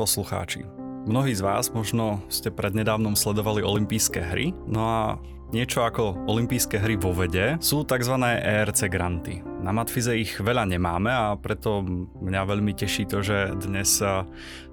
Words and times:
Poslucháči, 0.00 0.64
mnohí 1.04 1.36
z 1.36 1.44
vás 1.44 1.68
možno 1.76 2.24
ste 2.32 2.48
prednedávnom 2.48 3.12
sledovali 3.12 3.60
olympijské 3.60 4.32
hry, 4.32 4.48
no 4.64 4.80
a 4.80 5.20
niečo 5.52 5.84
ako 5.84 6.24
olympijské 6.24 6.80
hry 6.80 6.96
vo 6.96 7.12
vede 7.12 7.60
sú 7.60 7.84
tzv. 7.84 8.16
ERC 8.24 8.88
granty. 8.88 9.44
Na 9.60 9.76
Matfize 9.76 10.16
ich 10.16 10.40
veľa 10.40 10.64
nemáme 10.72 11.12
a 11.12 11.36
preto 11.36 11.84
mňa 12.16 12.48
veľmi 12.48 12.72
teší 12.72 13.12
to, 13.12 13.20
že 13.20 13.52
dnes 13.60 14.00
sa 14.00 14.24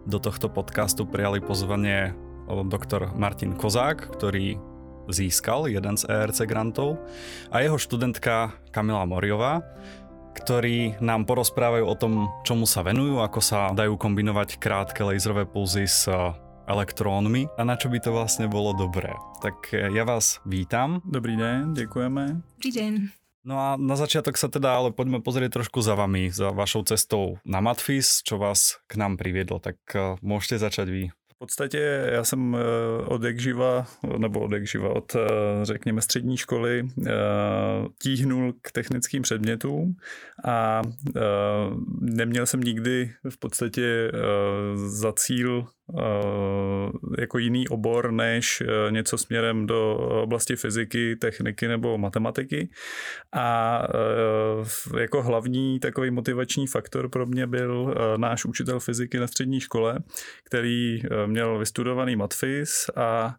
do 0.07 0.15
tohto 0.15 0.47
podcastu 0.47 1.03
prijali 1.03 1.43
pozvanie 1.43 2.15
doktor 2.71 3.11
Martin 3.11 3.59
Kozák, 3.59 4.07
ktorý 4.15 4.55
získal 5.11 5.67
jeden 5.67 5.99
z 5.99 6.07
ERC 6.07 6.47
grantov 6.47 7.03
a 7.51 7.59
jeho 7.59 7.75
študentka 7.75 8.55
Kamila 8.71 9.03
Moriová, 9.03 9.59
ktorí 10.37 11.01
nám 11.01 11.25
porozprávajú 11.25 11.85
o 11.89 11.95
tom, 11.97 12.29
čomu 12.45 12.69
sa 12.69 12.85
venujú, 12.85 13.17
ako 13.25 13.41
sa 13.41 13.73
dajú 13.73 13.97
kombinovať 13.97 14.61
krátke 14.61 15.01
laserové 15.01 15.49
pulzy 15.49 15.89
s 15.89 16.05
eh, 16.05 16.37
elektrónmi 16.69 17.49
a 17.57 17.61
na 17.65 17.73
čo 17.73 17.89
by 17.89 17.97
to 17.97 18.13
vlastne 18.13 18.45
bolo 18.45 18.77
dobré. 18.77 19.17
Tak 19.41 19.73
eh, 19.73 19.89
ja 19.89 20.05
vás 20.05 20.37
vítam. 20.45 21.01
Dobrý 21.01 21.33
den, 21.33 21.73
děkujeme. 21.73 22.45
Dobrý 22.61 22.71
den. 22.71 23.09
No 23.47 23.55
a 23.63 23.79
na 23.79 23.95
začiatok 23.95 24.35
sa 24.35 24.51
teda 24.51 24.75
ale 24.75 24.91
poďme 24.91 25.23
pozrieť 25.23 25.55
trošku 25.55 25.79
za 25.79 25.95
vami, 25.95 26.35
za 26.35 26.51
vašou 26.51 26.83
cestou 26.83 27.39
na 27.47 27.63
Matfis, 27.63 28.19
čo 28.27 28.35
vás 28.35 28.83
k 28.91 28.99
nám 28.99 29.15
priviedlo, 29.17 29.57
tak 29.57 29.81
eh, 29.97 30.21
môžete 30.21 30.61
začať 30.61 30.87
vy. 30.93 31.03
V 31.37 31.39
podstatě 31.39 32.09
já 32.11 32.23
jsem 32.23 32.57
od 33.05 33.23
jak 33.23 33.39
živa, 33.39 33.87
nebo 34.17 34.39
od 34.39 34.51
jak 34.51 34.67
živa, 34.67 34.89
od 34.89 35.15
řekněme 35.63 36.01
střední 36.01 36.37
školy 36.37 36.87
tíhnul 38.01 38.53
k 38.61 38.71
technickým 38.71 39.21
předmětům 39.21 39.95
a 40.45 40.81
neměl 42.01 42.45
jsem 42.45 42.61
nikdy 42.61 43.13
v 43.29 43.39
podstatě 43.39 44.11
za 44.75 45.13
cíl 45.13 45.67
jako 47.19 47.37
jiný 47.37 47.67
obor 47.67 48.11
než 48.11 48.63
něco 48.89 49.17
směrem 49.17 49.67
do 49.67 49.95
oblasti 49.97 50.55
fyziky, 50.55 51.15
techniky 51.15 51.67
nebo 51.67 51.97
matematiky. 51.97 52.69
A 53.33 53.81
jako 54.99 55.23
hlavní 55.23 55.79
takový 55.79 56.11
motivační 56.11 56.67
faktor 56.67 57.09
pro 57.09 57.25
mě 57.25 57.47
byl 57.47 57.95
náš 58.17 58.45
učitel 58.45 58.79
fyziky 58.79 59.19
na 59.19 59.27
střední 59.27 59.59
škole, 59.59 59.99
který 60.43 61.01
měl 61.25 61.59
vystudovaný 61.59 62.15
matfis 62.15 62.89
a 62.95 63.35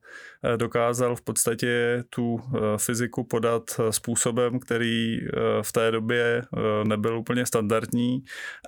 dokázal 0.57 1.17
v 1.17 1.23
podstatě 1.23 2.03
tu 2.11 2.41
fyziku 2.77 3.25
podat 3.25 3.63
způsobem, 3.91 4.59
který 4.59 5.19
v 5.63 5.73
té 5.73 5.91
době 5.91 6.43
nebyl 6.85 7.19
úplně 7.19 7.47
standardní 7.47 8.23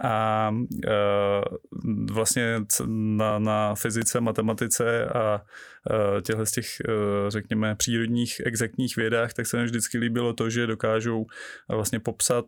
a 0.04 0.50
vlastně 2.12 2.60
na, 2.86 3.38
na 3.38 3.69
fyzice, 3.74 4.20
matematice 4.20 5.06
a 5.06 5.42
těchto 6.22 6.46
z 6.46 6.50
těch, 6.50 6.66
řekněme, 7.28 7.74
přírodních 7.74 8.40
exaktních 8.44 8.96
vědách, 8.96 9.32
tak 9.32 9.46
se 9.46 9.56
mi 9.56 9.64
vždycky 9.64 9.98
líbilo 9.98 10.32
to, 10.32 10.50
že 10.50 10.66
dokážou 10.66 11.26
vlastně 11.68 12.00
popsat 12.00 12.44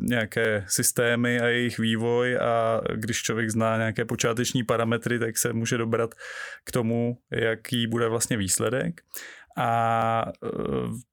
nějaké 0.00 0.64
systémy 0.68 1.40
a 1.40 1.46
jejich 1.46 1.78
vývoj 1.78 2.36
a 2.36 2.80
když 2.94 3.22
člověk 3.22 3.50
zná 3.50 3.76
nějaké 3.76 4.04
počáteční 4.04 4.64
parametry, 4.64 5.18
tak 5.18 5.38
se 5.38 5.52
může 5.52 5.78
dobrat 5.78 6.14
k 6.64 6.72
tomu, 6.72 7.18
jaký 7.30 7.86
bude 7.86 8.08
vlastně 8.08 8.36
výsledek. 8.36 9.00
A 9.56 10.32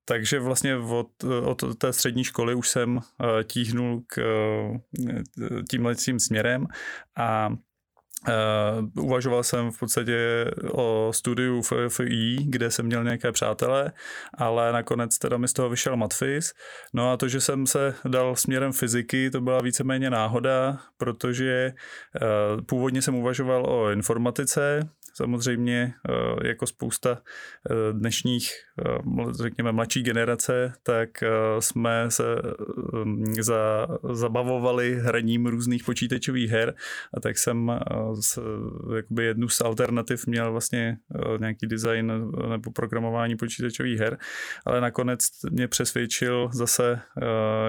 takže 0.06 0.40
vlastně 0.40 0.78
od, 0.78 1.24
od 1.24 1.78
té 1.78 1.94
střední 1.94 2.24
školy 2.24 2.56
už 2.56 2.70
jsem 2.70 3.00
tíhnul 3.44 4.04
k 4.08 4.22
tímhle 5.70 5.96
tím 5.96 6.20
směrem 6.20 6.66
a 7.18 7.50
Uh, 8.28 9.04
uvažoval 9.06 9.44
jsem 9.44 9.72
v 9.72 9.80
podstatě 9.80 10.46
o 10.72 11.12
studiu 11.14 11.62
FI, 11.88 12.38
kde 12.46 12.72
jsem 12.72 12.86
měl 12.86 13.04
nějaké 13.04 13.32
přátelé, 13.32 13.92
ale 14.34 14.72
nakonec 14.72 15.18
teda 15.18 15.38
mi 15.38 15.48
z 15.48 15.54
toho 15.54 15.70
vyšel 15.70 15.98
matfis. 15.98 16.54
No 16.94 17.12
a 17.12 17.18
to, 17.18 17.28
že 17.28 17.42
jsem 17.42 17.68
se 17.68 17.94
dal 18.06 18.36
směrem 18.36 18.72
fyziky, 18.72 19.30
to 19.32 19.42
byla 19.42 19.62
víceméně 19.62 20.10
náhoda, 20.10 20.80
protože 20.98 21.74
uh, 22.22 22.62
původně 22.62 23.02
jsem 23.02 23.16
uvažoval 23.16 23.66
o 23.70 23.92
informatice, 23.92 24.90
samozřejmě 25.14 25.94
eh, 26.10 26.48
jako 26.48 26.68
spousta 26.68 27.22
dnešních, 27.92 28.52
řekněme, 29.32 29.72
mladší 29.72 30.04
generace, 30.04 30.74
tak 30.84 31.10
jsme 31.60 32.12
se 32.12 32.24
za, 33.42 33.88
zabavovali 34.14 34.96
hraním 34.96 35.46
různých 35.46 35.84
počítačových 35.84 36.52
her 36.52 36.76
a 37.14 37.20
tak 37.20 37.38
jsem 37.38 37.72
z, 38.16 38.40
jakoby 38.96 39.26
jednu 39.26 39.50
z 39.50 39.62
alternativ 39.62 40.28
měl 40.28 40.52
vlastně 40.52 40.98
nějaký 41.40 41.68
design 41.68 42.32
nebo 42.50 42.72
programování 42.72 43.36
počítačových 43.36 44.00
her, 44.00 44.18
ale 44.66 44.82
nakonec 44.82 45.20
mě 45.52 45.68
přesvědčil 45.68 46.50
zase 46.54 47.02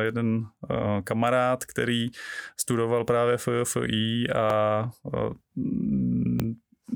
jeden 0.03 0.47
kamarád, 1.05 1.65
který 1.65 2.09
studoval 2.61 3.05
právě 3.05 3.37
FFI 3.37 4.31
a 4.35 4.91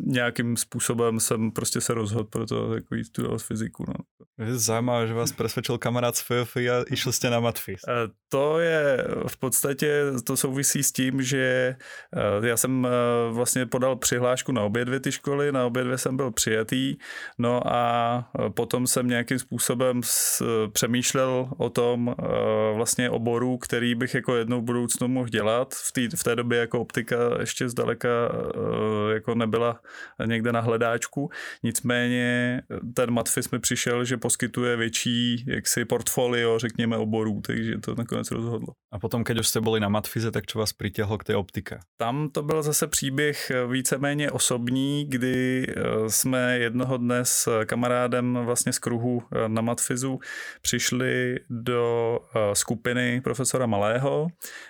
nějakým 0.06 0.56
způsobem 0.56 1.20
jsem 1.20 1.50
prostě 1.50 1.80
se 1.80 1.94
rozhodl 1.94 2.24
pro 2.24 2.46
to 2.46 2.74
jako 2.74 2.94
jít 2.94 3.04
studovat 3.04 3.42
fyziku. 3.42 3.84
No. 3.88 3.94
Zajímavé, 4.38 5.06
že 5.06 5.14
vás 5.14 5.32
přesvědčil 5.32 5.78
kamarád 5.78 6.16
z 6.16 6.20
FFI 6.20 6.70
a 6.70 6.84
išli 6.90 7.12
jste 7.12 7.30
na 7.30 7.40
matfis. 7.40 7.80
Eh, 7.88 7.92
to 8.28 8.58
je 8.58 9.04
v 9.26 9.36
podstatě, 9.36 10.02
to 10.24 10.36
souvisí 10.36 10.82
s 10.82 10.92
tím, 10.92 11.22
že 11.22 11.76
eh, 12.16 12.48
já 12.48 12.56
jsem 12.56 12.86
eh, 12.86 13.32
vlastně 13.32 13.66
podal 13.66 13.96
přihlášku 13.96 14.52
na 14.52 14.62
obě 14.62 14.84
dvě 14.84 15.00
ty 15.00 15.12
školy, 15.12 15.52
na 15.52 15.66
obě 15.66 15.84
dvě 15.84 15.98
jsem 15.98 16.16
byl 16.16 16.30
přijatý, 16.30 16.96
no 17.38 17.72
a 17.72 18.30
potom 18.54 18.86
jsem 18.86 19.08
nějakým 19.08 19.38
způsobem 19.38 20.00
přemýšlel 20.72 21.48
o 21.56 21.70
tom 21.70 22.14
vlastně 22.74 23.10
oboru, 23.10 23.58
který 23.58 23.94
bych 23.94 24.14
jako 24.14 24.36
jednou 24.36 24.60
v 24.60 24.64
budoucnu 24.64 25.08
mohl 25.08 25.28
dělat. 25.28 25.74
V 25.74 25.92
té, 25.92 26.16
v 26.16 26.24
té 26.24 26.36
době 26.36 26.58
jako 26.58 26.80
optika 26.80 27.16
ještě 27.40 27.68
zdaleka 27.68 28.08
jako 29.14 29.34
nebyla 29.34 29.80
někde 30.26 30.52
na 30.52 30.60
hledáčku. 30.60 31.30
Nicméně 31.62 32.62
ten 32.94 33.10
Matfis 33.10 33.50
mi 33.50 33.58
přišel, 33.58 34.04
že 34.04 34.16
poskytuje 34.26 34.76
větší 34.76 35.44
jaksi 35.46 35.84
portfolio, 35.84 36.58
řekněme, 36.58 36.96
oborů, 36.96 37.40
takže 37.46 37.78
to 37.78 37.94
nakonec 37.94 38.30
rozhodlo. 38.30 38.68
A 38.92 38.98
potom, 38.98 39.24
keď 39.24 39.38
už 39.40 39.48
jste 39.48 39.60
byli 39.60 39.80
na 39.80 39.88
Matfize, 39.88 40.30
tak 40.30 40.46
čo 40.46 40.58
vás 40.58 40.72
přitěhlo 40.72 41.18
k 41.18 41.24
té 41.24 41.36
optike? 41.36 41.78
Tam 41.96 42.28
to 42.28 42.42
byl 42.42 42.62
zase 42.62 42.86
příběh 42.86 43.52
víceméně 43.70 44.30
osobní, 44.30 45.06
kdy 45.08 45.66
eh, 45.68 45.82
jsme 46.10 46.58
jednoho 46.58 46.96
dne 46.96 47.24
s 47.24 47.64
kamarádem 47.64 48.38
vlastně 48.44 48.72
z 48.72 48.78
kruhu 48.78 49.22
eh, 49.22 49.48
na 49.48 49.62
Matfizu 49.62 50.18
přišli 50.62 51.38
do 51.50 52.18
eh, 52.18 52.54
skupiny 52.54 53.20
profesora 53.20 53.66
Malého, 53.66 54.28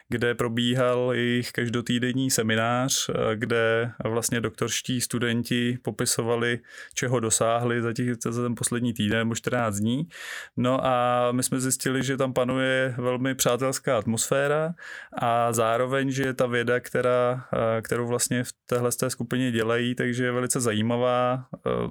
kde 0.09 0.35
probíhal 0.35 1.13
jejich 1.15 1.53
každotýdenní 1.53 2.31
seminář, 2.31 3.11
kde 3.35 3.91
vlastně 4.05 4.41
doktorští 4.41 5.01
studenti 5.01 5.79
popisovali, 5.83 6.59
čeho 6.95 7.21
dosáhli 7.21 7.83
za, 7.83 7.93
těch, 7.93 8.09
za 8.29 8.43
ten 8.43 8.55
poslední 8.55 8.93
týden 8.93 9.19
nebo 9.19 9.35
14 9.47 9.77
dní. 9.77 10.09
No 10.57 10.87
a 10.87 11.29
my 11.33 11.43
jsme 11.43 11.61
zjistili, 11.61 12.03
že 12.03 12.17
tam 12.17 12.33
panuje 12.33 12.95
velmi 12.99 13.35
přátelská 13.35 13.99
atmosféra 13.99 14.75
a 15.19 15.53
zároveň, 15.53 16.11
že 16.11 16.35
ta 16.35 16.47
věda, 16.47 16.81
která, 16.81 17.45
kterou 17.83 18.07
vlastně 18.07 18.45
v 18.45 18.53
téhle 18.67 18.91
té 19.01 19.11
skupině 19.11 19.53
dělají, 19.53 19.95
takže 19.95 20.25
je 20.25 20.33
velice 20.33 20.61
zajímavá. 20.61 21.45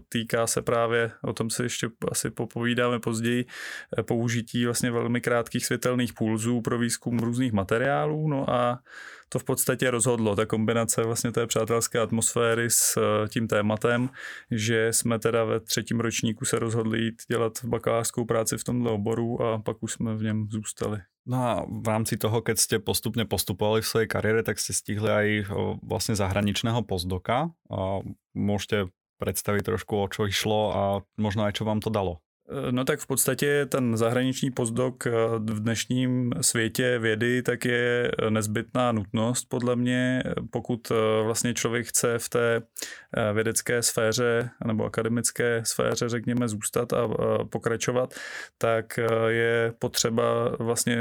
Týká 0.10 0.48
se 0.48 0.62
právě, 0.62 1.12
o 1.24 1.34
tom 1.34 1.50
se 1.50 1.63
ještě 1.63 1.90
asi 2.12 2.30
popovídáme 2.30 3.00
později, 3.00 3.46
použití 4.08 4.66
vlastně 4.66 4.92
velmi 4.92 5.22
krátkých 5.22 5.66
světelných 5.66 6.13
pulzů 6.13 6.62
pro 6.62 6.78
výzkum 6.78 7.19
různých 7.19 7.54
materiálů. 7.54 8.28
No 8.28 8.50
a 8.50 8.80
to 9.30 9.39
v 9.39 9.44
podstatě 9.44 9.92
rozhodlo, 9.92 10.36
ta 10.36 10.45
kombinace 10.45 11.04
vlastně 11.04 11.31
té 11.31 11.48
přátelské 11.48 12.00
atmosféry 12.00 12.69
s 12.69 12.98
eh, 12.98 13.27
tím 13.30 13.48
tématem, 13.48 14.10
že 14.51 14.94
jsme 14.94 15.19
teda 15.19 15.44
ve 15.44 15.60
třetím 15.60 16.00
ročníku 16.00 16.45
se 16.45 16.60
rozhodli 16.60 17.01
jít 17.01 17.16
dělat 17.30 17.54
bakalářskou 17.66 18.25
práci 18.25 18.57
v 18.57 18.63
tomto 18.63 18.94
oboru 18.94 19.42
a 19.42 19.57
pak 19.57 19.83
už 19.83 19.94
jsme 19.94 20.16
v 20.16 20.24
něm 20.24 20.48
zůstali. 20.51 21.00
No 21.25 21.38
a 21.42 21.66
v 21.66 21.88
rámci 21.88 22.22
toho, 22.22 22.45
keď 22.45 22.57
ste 22.62 22.77
postupne 22.77 23.25
postupovali 23.25 23.81
v 23.81 23.89
svojej 23.89 24.10
kariére, 24.10 24.45
tak 24.45 24.62
ste 24.62 24.77
stihli 24.77 25.10
aj 25.10 25.27
vlastne 25.81 26.13
zahraničného 26.13 26.86
postdoka. 26.86 27.50
A 27.66 28.06
môžete 28.38 28.94
predstaviť 29.18 29.74
trošku, 29.74 30.06
o 30.06 30.06
čo 30.06 30.30
išlo 30.30 30.62
a 30.69 30.81
možno 31.18 31.50
aj 31.50 31.57
čo 31.57 31.66
vám 31.66 31.81
to 31.81 31.89
dalo? 31.89 32.22
No 32.72 32.86
tak 32.86 33.00
v 33.00 33.08
podstatě 33.08 33.66
ten 33.66 33.98
zahraniční 33.98 34.52
pozdok 34.52 35.06
v 35.38 35.60
dnešním 35.60 36.34
světě 36.42 37.00
vědy 37.00 37.42
tak 37.42 37.66
je 37.66 38.12
nezbytná 38.30 38.92
nutnost 38.92 39.46
podle 39.50 39.76
mě, 39.76 40.24
pokud 40.52 40.92
vlastně 41.24 41.54
člověk 41.54 41.88
chce 41.88 42.20
v 42.20 42.30
té 42.30 42.62
vědecké 43.34 43.84
sféře 43.84 44.50
nebo 44.66 44.86
akademické 44.86 45.62
sféře 45.66 46.10
řekněme 46.10 46.48
zůstat 46.48 46.94
a 46.94 47.08
pokračovat, 47.50 48.14
tak 48.58 49.00
je 49.28 49.74
potřeba 49.80 50.56
vlastně 50.60 50.98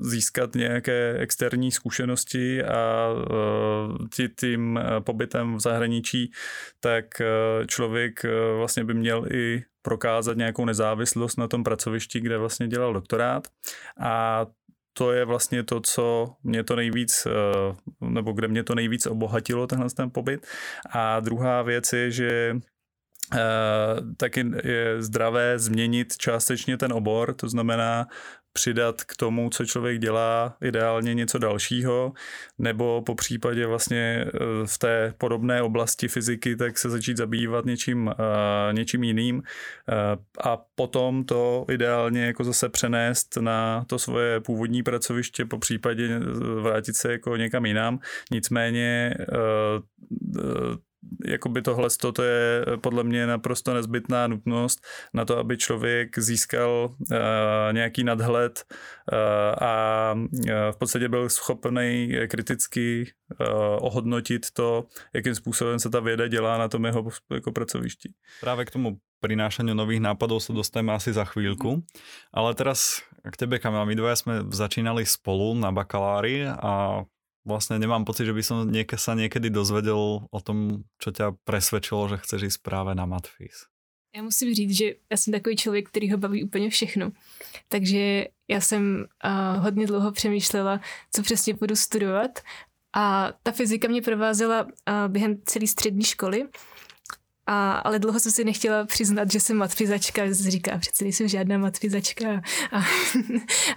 získat 0.00 0.54
nějaké 0.54 1.16
externí 1.18 1.72
zkušenosti 1.72 2.64
a 2.64 3.08
tím 4.40 4.80
pobytem 5.00 5.56
v 5.56 5.60
zahraničí, 5.60 6.32
tak 6.80 7.04
člověk 7.66 8.22
vlastně 8.56 8.84
by 8.84 8.94
měl 8.94 9.26
i 9.32 9.64
prokázat 9.84 10.36
nějakou 10.36 10.64
nezávislost 10.64 11.36
na 11.36 11.48
tom 11.48 11.64
pracovišti, 11.64 12.20
kde 12.20 12.38
vlastně 12.38 12.68
dělal 12.68 12.92
doktorát 12.92 13.48
a 14.00 14.46
to 14.92 15.12
je 15.12 15.24
vlastně 15.24 15.62
to, 15.62 15.80
co 15.80 16.34
mě 16.42 16.64
to 16.64 16.76
nejvíc, 16.76 17.26
eh, 17.26 17.30
nebo 18.00 18.32
kde 18.32 18.48
mě 18.48 18.64
to 18.64 18.74
nejvíc 18.74 19.06
obohatilo, 19.06 19.66
tenhle 19.66 19.90
ten 19.90 20.10
pobyt. 20.10 20.46
A 20.90 21.20
druhá 21.20 21.62
věc 21.62 21.92
je, 21.92 22.10
že 22.10 22.56
Uh, 23.32 24.14
taky 24.16 24.44
je 24.64 25.02
zdravé 25.02 25.58
změnit 25.58 26.16
částečně 26.16 26.76
ten 26.76 26.92
obor, 26.92 27.34
to 27.34 27.48
znamená 27.48 28.06
přidat 28.56 29.04
k 29.04 29.16
tomu, 29.16 29.50
co 29.50 29.66
člověk 29.66 29.98
dělá, 29.98 30.56
ideálně 30.62 31.14
něco 31.14 31.38
dalšího, 31.38 32.12
nebo 32.58 33.02
po 33.02 33.14
případě 33.14 33.66
vlastně 33.66 34.24
eh, 34.26 34.38
v 34.66 34.78
té 34.78 35.14
podobné 35.18 35.62
oblasti 35.62 36.08
fyziky, 36.08 36.56
tak 36.56 36.78
se 36.78 36.90
začít 36.90 37.16
zabývat 37.16 37.64
něčím, 37.64 38.06
uh, 38.06 38.12
něčím 38.72 39.04
jiným 39.04 39.36
uh, 39.36 39.42
a 40.40 40.56
potom 40.74 41.24
to 41.24 41.66
ideálně 41.70 42.26
jako 42.26 42.44
zase 42.44 42.68
přenést 42.68 43.36
na 43.36 43.84
to 43.86 43.98
svoje 43.98 44.40
původní 44.40 44.82
pracoviště, 44.82 45.44
po 45.44 45.58
případě 45.58 46.18
vrátit 46.60 46.96
se 46.96 47.12
jako 47.12 47.36
někam 47.36 47.66
jinam. 47.66 47.98
Nicméně 48.30 49.14
jakoby 51.26 51.62
tohle 51.62 51.88
to 52.12 52.22
je 52.22 52.64
podle 52.80 53.04
mě 53.04 53.26
naprosto 53.26 53.74
nezbytná 53.74 54.26
nutnost 54.26 54.80
na 55.14 55.24
to, 55.24 55.38
aby 55.38 55.56
člověk 55.56 56.18
získal 56.18 56.94
uh, 56.98 57.18
nějaký 57.72 58.04
nadhled 58.04 58.64
uh, 59.12 59.18
a 59.68 60.14
v 60.70 60.76
podstatě 60.78 61.08
byl 61.08 61.28
schopný 61.28 62.12
kriticky 62.28 63.12
uh, 63.40 63.46
ohodnotit 63.80 64.46
to, 64.52 64.84
jakým 65.14 65.34
způsobem 65.34 65.78
se 65.78 65.90
ta 65.90 66.00
věda 66.00 66.28
dělá 66.28 66.58
na 66.58 66.68
tom 66.68 66.84
jeho 66.84 67.10
jako 67.34 67.52
pracovišti. 67.52 68.12
Právě 68.40 68.64
k 68.64 68.70
tomu 68.70 68.98
prinášaniu 69.24 69.72
nových 69.72 70.04
nápadov 70.04 70.44
sa 70.44 70.52
dostaneme 70.52 70.92
asi 70.92 71.16
za 71.16 71.24
chvíľku. 71.24 71.80
Ale 72.28 72.52
teraz 72.52 73.00
k 73.24 73.32
tebe, 73.40 73.56
Kamila, 73.56 73.88
my 73.88 73.96
dvaja 73.96 74.20
sme 74.20 74.34
začínali 74.52 75.08
spolu 75.08 75.56
na 75.56 75.72
bakalári 75.72 76.44
a 76.44 77.08
vlastne 77.44 77.78
nemám 77.78 78.04
pocit, 78.04 78.24
že 78.24 78.32
by 78.32 78.42
som 78.42 78.58
niek- 78.68 78.96
sa 78.96 79.14
niekedy 79.14 79.52
dozvedel 79.52 80.24
o 80.28 80.40
tom, 80.40 80.88
čo 80.98 81.12
ťa 81.12 81.36
presvedčilo, 81.44 82.08
že 82.08 82.20
chceš 82.24 82.40
ísť 82.56 82.60
práve 82.64 82.96
na 82.96 83.04
Matfis. 83.06 83.68
Já 84.16 84.22
musím 84.22 84.54
říct, 84.54 84.76
že 84.76 84.94
já 85.10 85.16
jsem 85.16 85.32
takový 85.32 85.56
člověk, 85.56 85.88
který 85.88 86.10
ho 86.10 86.18
baví 86.18 86.44
úplně 86.44 86.70
všechno. 86.70 87.12
Takže 87.68 88.24
já 88.48 88.60
jsem 88.60 89.04
uh, 89.24 89.62
hodně 89.62 89.86
dlouho 89.86 90.12
přemýšlela, 90.12 90.80
co 91.12 91.22
přesně 91.22 91.54
budu 91.54 91.76
studovat. 91.76 92.40
A 92.96 93.32
ta 93.42 93.52
fyzika 93.52 93.88
mě 93.88 94.02
provázela 94.02 94.62
uh, 94.62 94.68
během 95.08 95.42
celé 95.44 95.66
střední 95.66 96.04
školy. 96.04 96.48
A, 97.46 97.72
ale 97.72 97.98
dlouho 97.98 98.20
jsem 98.20 98.32
si 98.32 98.44
nechtěla 98.44 98.86
přiznat, 98.86 99.32
že 99.32 99.40
jsem 99.40 99.56
matfizačka. 99.56 100.34
Se 100.34 100.50
říká, 100.50 100.78
přece 100.78 101.04
nejsem 101.04 101.28
žádná 101.28 101.58
matfizačka. 101.58 102.42
A, 102.72 102.80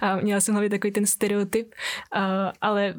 a 0.00 0.16
měla 0.16 0.40
jsem 0.40 0.54
hlavně 0.54 0.70
takový 0.70 0.92
ten 0.92 1.06
stereotyp. 1.06 1.74
A, 2.12 2.52
ale 2.60 2.94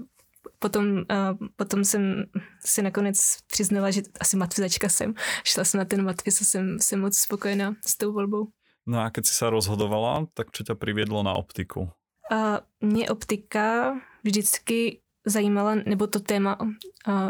potom, 0.60 0.86
uh, 0.86 1.48
potom 1.56 1.84
jsem 1.84 2.26
si 2.66 2.82
nakonec 2.82 3.38
přiznala, 3.48 3.92
že 3.92 4.02
asi 4.20 4.38
matvizačka 4.38 4.90
jsem. 4.90 5.14
Šla 5.44 5.64
jsem 5.64 5.78
na 5.78 5.86
ten 5.86 6.06
matvis 6.06 6.42
a 6.42 6.46
jsem, 6.46 6.80
jsem 6.80 7.02
moc 7.02 7.18
spokojená 7.18 7.76
s 7.86 7.98
tou 7.98 8.14
volbou. 8.14 8.48
No 8.90 9.06
a 9.06 9.14
keď 9.14 9.30
si 9.30 9.38
sa 9.38 9.54
rozhodovala, 9.54 10.26
tak 10.34 10.50
čo 10.50 10.66
ťa 10.66 10.74
priviedlo 10.74 11.22
na 11.22 11.38
optiku? 11.38 11.94
Uh, 12.32 12.58
mě 12.82 13.10
optika 13.10 13.94
vždycky 14.24 15.02
zajímala, 15.26 15.76
nebo 15.86 16.08
to 16.08 16.20
téma 16.20 16.58
uh, 16.60 16.68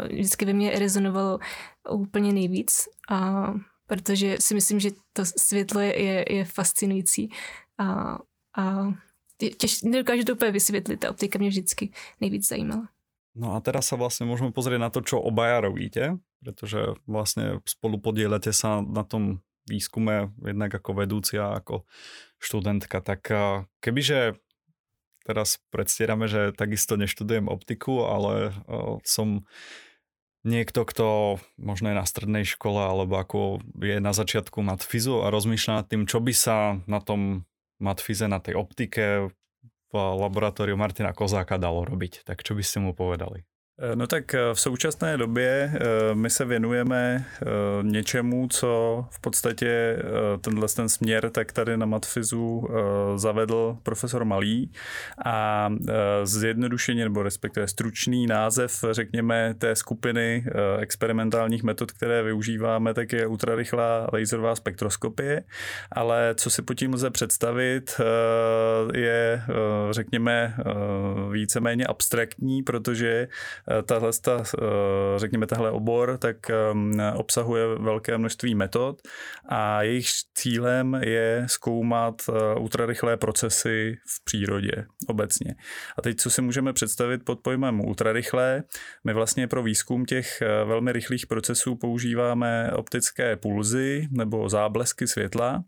vždycky 0.08 0.44
ve 0.44 0.52
mně 0.52 0.70
rezonovalo 0.78 1.38
úplně 1.90 2.32
nejvíc, 2.32 2.88
uh, 3.10 3.60
protože 3.86 4.36
si 4.40 4.54
myslím, 4.54 4.80
že 4.80 4.90
to 5.12 5.24
světlo 5.24 5.80
je, 5.80 6.02
je, 6.02 6.24
je 6.36 6.44
fascinující 6.44 7.30
a, 7.78 8.18
a 8.56 8.92
těž, 9.56 9.82
nedokážu 9.82 10.24
to 10.24 10.32
úplně 10.32 10.50
vysvětlit, 10.50 10.96
ta 10.96 11.10
optika 11.10 11.38
mě 11.38 11.48
vždycky 11.48 11.92
nejvíc 12.20 12.48
zajímala. 12.48 12.88
No 13.38 13.54
a 13.54 13.62
teraz 13.62 13.86
sa 13.86 13.94
vlastne 13.94 14.26
môžeme 14.26 14.50
pozrieť 14.50 14.80
na 14.82 14.90
to, 14.90 15.06
čo 15.06 15.22
obaja 15.22 15.62
robíte, 15.62 16.18
pretože 16.42 16.98
vlastne 17.06 17.62
spolu 17.62 18.02
podielate 18.02 18.50
sa 18.50 18.82
na 18.82 19.06
tom 19.06 19.44
výskume 19.70 20.34
jednak 20.42 20.74
ako 20.74 20.98
vedúci 20.98 21.38
a 21.38 21.62
ako 21.62 21.86
študentka. 22.42 22.98
Tak 22.98 23.22
kebyže 23.78 24.34
teraz 25.22 25.62
predstierame, 25.70 26.26
že 26.26 26.50
takisto 26.50 26.98
neštudujem 26.98 27.46
optiku, 27.46 28.02
ale 28.10 28.50
som 29.06 29.46
niekto, 30.42 30.82
kto 30.82 31.38
možno 31.54 31.94
je 31.94 32.00
na 32.00 32.06
strednej 32.08 32.42
škole 32.42 32.82
alebo 32.82 33.14
ako 33.14 33.62
je 33.78 34.02
na 34.02 34.10
začiatku 34.10 34.58
matfizu 34.64 35.22
a 35.22 35.30
rozmýšľa 35.30 35.72
nad 35.84 35.86
tým, 35.86 36.02
čo 36.08 36.18
by 36.18 36.32
sa 36.34 36.82
na 36.90 36.98
tom 36.98 37.46
matfize, 37.78 38.26
na 38.26 38.42
tej 38.42 38.58
optike 38.58 39.30
v 39.90 39.94
laboratóriu 39.98 40.78
Martina 40.78 41.10
Kozáka 41.10 41.58
dalo 41.58 41.82
robiť. 41.82 42.22
Tak 42.22 42.46
čo 42.46 42.54
by 42.54 42.62
ste 42.62 42.78
mu 42.78 42.94
povedali? 42.94 43.49
Eh, 43.82 43.96
no 43.96 44.06
tak 44.06 44.34
eh, 44.34 44.38
v 44.54 44.60
současné 44.60 45.16
době 45.16 45.72
eh, 45.74 46.14
my 46.14 46.30
se 46.30 46.44
věnujeme 46.44 47.26
něčemu, 47.82 48.48
co 48.48 49.04
v 49.10 49.20
podstatě 49.20 50.02
tenhle 50.40 50.68
ten 50.68 50.88
směr 50.88 51.30
tak 51.30 51.52
tady 51.52 51.76
na 51.76 51.86
Matfizu 51.86 52.68
zavedl 53.16 53.78
profesor 53.82 54.24
Malý. 54.24 54.72
A 55.24 55.68
zjednodušeně 56.24 57.04
nebo 57.04 57.22
respektive 57.22 57.68
stručný 57.68 58.26
název, 58.26 58.84
řekněme, 58.90 59.54
té 59.58 59.76
skupiny 59.76 60.44
experimentálních 60.78 61.62
metod, 61.62 61.92
které 61.92 62.22
využíváme, 62.22 62.94
tak 62.94 63.12
je 63.12 63.26
ultrarychlá 63.26 64.06
laserová 64.12 64.56
spektroskopie, 64.56 65.42
ale 65.92 66.34
co 66.34 66.50
si 66.50 66.62
pod 66.62 66.74
tím 66.74 66.94
lze 66.94 67.10
představit, 67.10 68.00
je, 68.94 69.42
řekněme, 69.90 70.54
víceméně 71.32 71.86
abstraktní, 71.86 72.62
protože 72.62 73.28
tahle, 73.86 74.10
ta, 74.22 74.42
eh, 74.58 74.62
řekněme, 75.16 75.46
tahle 75.46 75.70
obor, 75.70 76.18
tak 76.18 76.50
ehm, 76.50 77.00
obsahuje 77.14 77.66
velké 77.78 78.18
množství 78.18 78.54
metod 78.54 79.02
a 79.48 79.82
jejich 79.82 80.06
cílem 80.34 80.94
je 80.94 81.44
zkoumat 81.46 82.14
eh, 82.28 82.54
ultrarychlé 82.58 83.16
procesy 83.16 83.96
v 84.08 84.24
přírodě 84.24 84.86
obecně. 85.08 85.54
A 85.98 86.02
teď, 86.02 86.16
co 86.16 86.30
si 86.30 86.42
můžeme 86.42 86.72
představit 86.72 87.24
pod 87.24 87.40
pojmem 87.40 87.80
ultrarychlé, 87.80 88.62
my 89.04 89.12
vlastně 89.12 89.48
pro 89.48 89.62
výzkum 89.62 90.04
těch 90.04 90.42
velmi 90.64 90.92
rychlých 90.92 91.26
procesů 91.26 91.76
používáme 91.76 92.70
optické 92.72 93.36
pulzy 93.36 94.08
nebo 94.10 94.48
záblesky 94.48 95.06
světla 95.06 95.62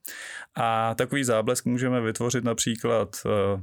a 0.55 0.95
takový 0.95 1.25
záblesk 1.25 1.65
můžeme 1.65 2.01
vytvořit 2.01 2.45
například 2.45 3.17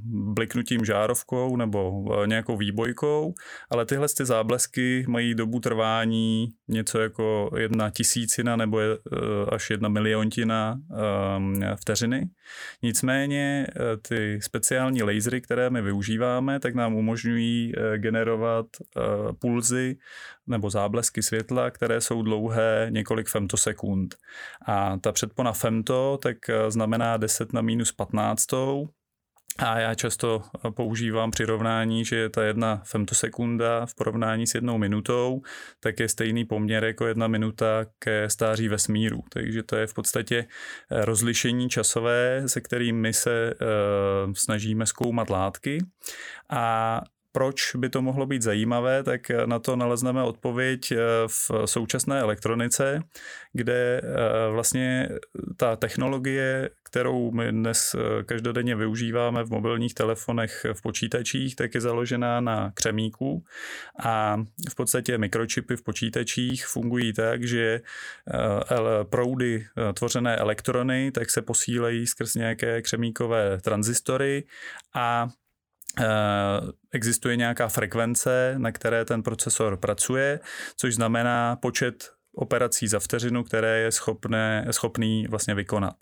bliknutím 0.04 0.86
žárovkou 0.86 1.56
nebo 1.56 2.04
nějakou 2.26 2.58
výbojkou, 2.58 3.34
ale 3.70 3.86
tyhle 3.86 4.08
ty 4.18 4.26
záblesky 4.30 5.06
mají 5.08 5.36
dobu 5.36 5.60
trvání 5.60 6.48
něco 6.68 7.00
jako 7.00 7.50
jedna 7.58 7.90
tisícina 7.90 8.56
nebo 8.56 8.80
eh, 8.80 8.96
až 9.52 9.70
jedna 9.70 9.90
miliontina 9.90 10.80
um, 11.38 11.62
vteřiny. 11.82 12.30
Nicméně 12.84 13.68
eh, 13.70 13.98
ty 13.98 14.40
speciální 14.42 15.04
lasery, 15.04 15.42
které 15.42 15.70
my 15.70 15.82
využíváme, 15.82 16.60
tak 16.60 16.76
nám 16.76 16.96
umožňují 16.96 17.74
eh, 17.78 17.98
generovat 17.98 18.66
pulzy 19.40 19.98
nebo 20.48 20.70
záblesky 20.70 21.22
světla, 21.22 21.72
které 21.72 22.02
jsou 22.02 22.22
dlouhé 22.22 22.88
několik 22.90 23.28
femtosekund. 23.28 24.16
A 24.66 24.98
ta 24.98 25.12
předpona 25.12 25.54
femto 25.54 26.20
tak 26.22 26.38
znamená 26.70 27.18
10 27.18 27.54
na 27.54 27.62
minus 27.62 27.92
15 27.92 28.46
a 29.58 29.80
já 29.80 29.96
často 29.96 30.44
používám 30.70 31.32
přirovnání, 31.32 32.06
že 32.06 32.30
ta 32.30 32.44
jedna 32.44 32.82
femtosekunda 32.86 33.86
v 33.86 33.96
porovnání 33.96 34.48
s 34.48 34.56
jednou 34.56 34.78
minutou, 34.78 35.42
tak 35.80 36.00
je 36.00 36.10
stejný 36.10 36.46
poměr 36.46 36.84
jako 36.84 37.08
jedna 37.08 37.28
minuta 37.28 37.86
ke 38.00 38.30
stáří 38.30 38.68
vesmíru. 38.68 39.24
Takže 39.30 39.64
to 39.64 39.76
je 39.76 39.88
v 39.88 39.94
podstatě 39.94 40.46
eh, 40.92 41.06
rozlišení 41.06 41.70
časové, 41.70 42.44
se 42.46 42.62
kterým 42.62 42.96
my 42.96 43.14
se 43.14 43.54
uh, 43.54 44.34
snažíme 44.34 44.86
zkoumat 44.86 45.30
látky. 45.30 45.86
A 46.50 47.02
proč 47.32 47.76
by 47.76 47.90
to 47.90 48.02
mohlo 48.02 48.26
být 48.26 48.42
zajímavé, 48.42 49.04
tak 49.04 49.22
na 49.46 49.60
to 49.60 49.76
nalezneme 49.76 50.24
odpověď 50.24 50.94
v 51.28 51.52
současné 51.66 52.20
elektronice, 52.20 53.04
kde 53.54 54.02
vlastně 54.52 55.10
ta 55.58 55.76
technologie, 55.76 56.70
kterou 56.84 57.32
my 57.32 57.52
dnes 57.52 57.96
každodenně 58.26 58.76
využíváme 58.76 59.44
v 59.44 59.50
mobilních 59.50 59.94
telefonech, 59.94 60.66
v 60.74 60.82
počítačích, 60.82 61.56
tak 61.56 61.76
je 61.76 61.82
založená 61.82 62.42
na 62.42 62.72
křemíku 62.74 63.44
a 64.04 64.38
v 64.70 64.76
podstatě 64.76 65.18
mikročipy 65.18 65.76
v 65.76 65.84
počítačích 65.84 66.66
fungují 66.66 67.14
tak, 67.14 67.44
že 67.44 67.82
proudy 69.10 69.66
tvořené 69.94 70.36
elektrony 70.36 71.12
tak 71.12 71.30
se 71.30 71.42
posílejí 71.42 72.08
skrz 72.08 72.36
nějaké 72.36 72.82
křemíkové 72.82 73.62
transistory 73.62 74.44
a 74.96 75.28
eh, 75.30 75.49
existuje 76.92 77.36
nějaká 77.36 77.68
frekvence, 77.68 78.56
na 78.58 78.72
které 78.72 79.06
ten 79.06 79.24
procesor 79.24 79.78
pracuje, 79.78 80.40
což 80.76 80.96
znamená 80.96 81.56
počet 81.56 82.12
operací 82.40 82.88
za 82.88 83.00
vteřinu, 83.00 83.44
které 83.44 83.80
je 83.80 83.92
schopné, 83.92 84.66
schopný 84.72 85.28
vlastně 85.30 85.56
vykonat. 85.56 85.96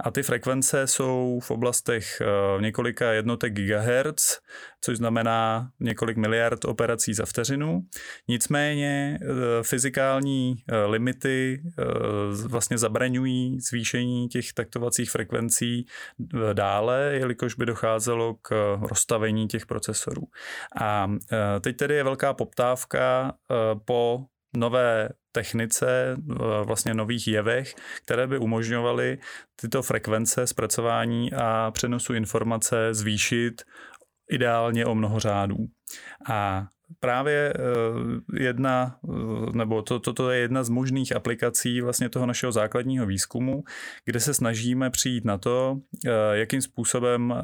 A 0.00 0.10
ty 0.10 0.22
frekvence 0.22 0.86
jsou 0.86 1.40
v 1.42 1.50
oblastech 1.50 2.22
uh, 2.54 2.62
několika 2.62 3.12
jednotek 3.12 3.52
gigahertz, 3.52 4.38
což 4.80 4.96
znamená 4.96 5.68
několik 5.80 6.16
miliard 6.16 6.64
operací 6.64 7.14
za 7.14 7.26
vteřinu. 7.26 7.80
Nicméně 8.28 9.18
uh, 9.22 9.28
fyzikální 9.62 10.54
uh, 10.54 10.90
limity 10.90 11.62
vlastně 12.46 12.78
zabraňují 12.78 13.60
zvýšení 13.60 14.28
těch 14.28 14.52
taktovacích 14.52 15.10
frekvencí 15.10 15.86
dále, 16.52 17.10
jelikož 17.12 17.54
by 17.54 17.66
docházelo 17.66 18.34
k 18.42 18.78
rozstavení 18.82 19.48
těch 19.48 19.66
procesorů. 19.66 20.22
A 20.80 21.10
teď 21.60 21.76
tedy 21.76 21.94
je 21.94 22.04
velká 22.04 22.34
poptávka 22.34 23.32
po 23.84 24.24
nové 24.56 25.08
technice, 25.34 26.16
vlastně 26.64 26.94
nových 26.94 27.28
jevech, 27.28 27.74
které 28.04 28.26
by 28.26 28.38
umožňovaly 28.38 29.18
tyto 29.56 29.82
frekvence 29.82 30.46
zpracování 30.46 31.32
a 31.32 31.70
přenosu 31.70 32.14
informace 32.14 32.94
zvýšit 32.94 33.62
ideálně 34.30 34.86
o 34.86 34.94
mnoho 34.94 35.20
řádů. 35.20 35.56
A 36.30 36.66
právě 37.00 37.52
eh, 37.56 38.42
jedna, 38.44 38.96
eh, 39.04 39.56
nebo 39.56 39.82
to, 39.82 39.98
toto 39.98 40.30
je 40.30 40.40
jedna 40.40 40.64
z 40.64 40.68
možných 40.68 41.16
aplikací 41.16 41.80
vlastně 41.80 42.08
toho 42.08 42.26
našeho 42.26 42.52
základního 42.52 43.06
výzkumu, 43.06 43.64
kde 44.04 44.20
se 44.20 44.34
snažíme 44.34 44.90
přijít 44.90 45.24
na 45.24 45.38
to, 45.38 45.78
eh, 46.06 46.10
jakým 46.32 46.62
způsobem 46.62 47.34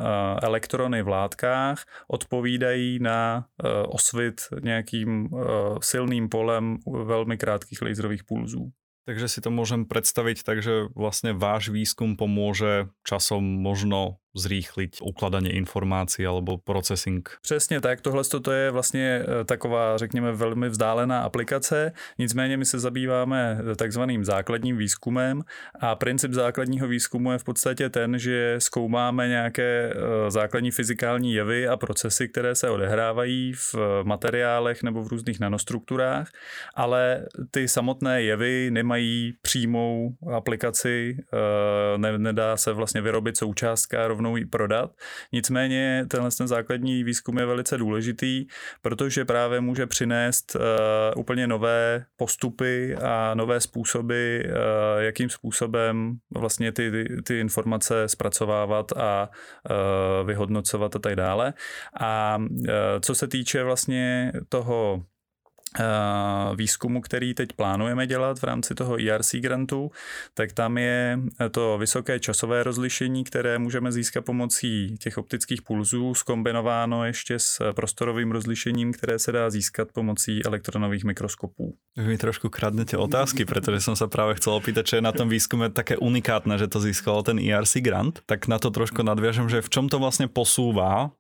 elektrony 0.43 1.03
v 1.03 1.09
látkách 1.09 1.85
odpovídají 2.09 2.99
na 2.99 3.47
osvit 3.89 4.41
nějakým 4.63 5.29
silným 5.83 6.29
polem 6.29 6.77
velmi 7.05 7.39
krátkých 7.39 7.83
laserových 7.83 8.25
pulzů. 8.25 8.73
Takže 9.11 9.27
si 9.27 9.41
to 9.41 9.51
môžem 9.51 9.91
predstaviť 9.91 10.45
tak, 10.47 10.63
že 10.63 10.87
vlastne 10.95 11.35
váš 11.35 11.73
výskum 11.73 12.15
pomôže 12.15 12.87
časom 13.03 13.43
možno 13.43 14.23
zrýchlit 14.35 14.97
ukladanie 15.03 15.53
informácií 15.53 16.27
alebo 16.27 16.59
processing. 16.59 17.29
Přesně 17.43 17.81
tak, 17.81 18.01
tohle 18.01 18.25
to 18.43 18.53
je 18.53 18.71
vlastně 18.71 19.23
eh, 19.23 19.45
taková, 19.45 19.99
řekněme, 19.99 20.33
velmi 20.33 20.69
vzdálená 20.69 21.23
aplikace, 21.23 21.93
nicméně 22.19 22.57
my 22.57 22.65
se 22.65 22.79
zabýváme 22.79 23.59
eh, 23.73 23.77
takzvaným 23.77 24.25
základním 24.25 24.77
výzkumem 24.77 25.43
a 25.81 25.95
princip 25.95 26.33
základního 26.33 26.89
výzkumu 26.89 27.33
je 27.33 27.39
v 27.39 27.45
podstatě 27.45 27.91
ten, 27.91 28.19
že 28.19 28.55
zkoumáme 28.59 29.29
nějaké 29.29 29.95
eh, 29.95 30.31
základní 30.31 30.71
fyzikální 30.71 31.35
jevy 31.35 31.69
a 31.69 31.77
procesy, 31.77 32.29
které 32.29 32.55
se 32.55 32.71
odehrávají 32.71 33.53
v 33.53 33.75
materiálech 34.03 34.83
nebo 34.83 35.03
v 35.03 35.09
různých 35.09 35.41
nanostrukturách, 35.41 36.31
ale 36.75 37.27
ty 37.51 37.69
samotné 37.69 38.23
jevy 38.23 38.71
nemají 38.71 39.33
přímou 39.43 40.17
aplikaci, 40.37 41.17
ne, 41.97 42.19
nedá 42.19 42.57
se 42.57 42.73
vlastně 42.73 43.01
vyrobit 43.01 43.37
součástka 43.37 44.09
rovnou 44.21 44.37
ji 44.37 44.47
prodat. 44.47 44.91
Nicméně 45.33 46.05
tenhle 46.09 46.31
ten 46.31 46.49
základní 46.49 47.05
výzkum 47.05 47.39
je 47.39 47.47
velice 47.47 47.79
důležitý, 47.79 48.47
protože 48.83 49.25
právě 49.25 49.61
může 49.61 49.87
přinést 49.87 50.57
uh, 50.57 51.21
úplně 51.21 51.47
nové 51.47 52.05
postupy 52.17 52.97
a 52.97 53.35
nové 53.35 53.61
způsoby, 53.61 54.41
uh, 54.41 54.53
jakým 54.99 55.31
způsobem 55.31 56.19
vlastně 56.37 56.73
ty, 56.73 56.91
ty, 56.91 57.23
ty 57.23 57.41
informace 57.41 58.09
zpracovávat 58.09 58.93
a 58.93 59.31
uh, 59.31 60.27
vyhodnocovat 60.27 60.97
a 60.97 60.99
tak 60.99 61.17
dále. 61.17 61.55
A 62.01 62.37
uh, 62.37 62.47
co 63.01 63.15
se 63.15 63.29
týče 63.29 63.63
vlastně 63.63 64.33
toho 64.49 65.05
výzkumu, 66.55 67.01
který 67.01 67.35
teď 67.35 67.53
plánujeme 67.53 68.07
dělat 68.07 68.39
v 68.39 68.45
rámci 68.45 68.75
toho 68.75 68.97
ERC 69.01 69.35
grantu, 69.35 69.91
tak 70.35 70.53
tam 70.53 70.79
je 70.79 71.19
to 71.51 71.79
vysoké 71.79 72.21
časové 72.21 72.63
rozlišení, 72.63 73.25
které 73.25 73.59
můžeme 73.59 73.93
získat 73.93 74.25
pomocí 74.25 74.97
těch 74.99 75.19
optických 75.19 75.63
pulzů, 75.63 76.15
skombinováno 76.15 77.05
ještě 77.05 77.39
s 77.39 77.73
prostorovým 77.73 78.31
rozlišením, 78.31 78.93
které 78.93 79.19
se 79.19 79.33
dá 79.33 79.51
získat 79.51 79.89
pomocí 79.93 80.45
elektronových 80.45 81.05
mikroskopů. 81.05 81.75
Vy 81.97 82.05
mi 82.05 82.19
trošku 82.19 82.49
kradnete 82.49 82.97
otázky, 82.97 83.45
protože 83.45 83.81
jsem 83.81 83.97
se 83.97 84.09
právě 84.09 84.35
chcel 84.35 84.53
opýtať, 84.53 84.87
čo 84.87 84.97
je 84.97 85.03
na 85.03 85.13
tom 85.13 85.29
výzkume 85.29 85.71
také 85.71 85.97
unikátne, 85.97 86.59
že 86.59 86.67
to 86.67 86.81
získalo 86.81 87.23
ten 87.23 87.39
ERC 87.39 87.77
grant. 87.77 88.21
Tak 88.27 88.47
na 88.49 88.59
to 88.59 88.71
trošku 88.71 89.03
nadviažem, 89.03 89.49
že 89.49 89.63
v 89.63 89.71
čom 89.71 89.89
to 89.89 89.99
vlastně 89.99 90.29
posúva 90.29 91.11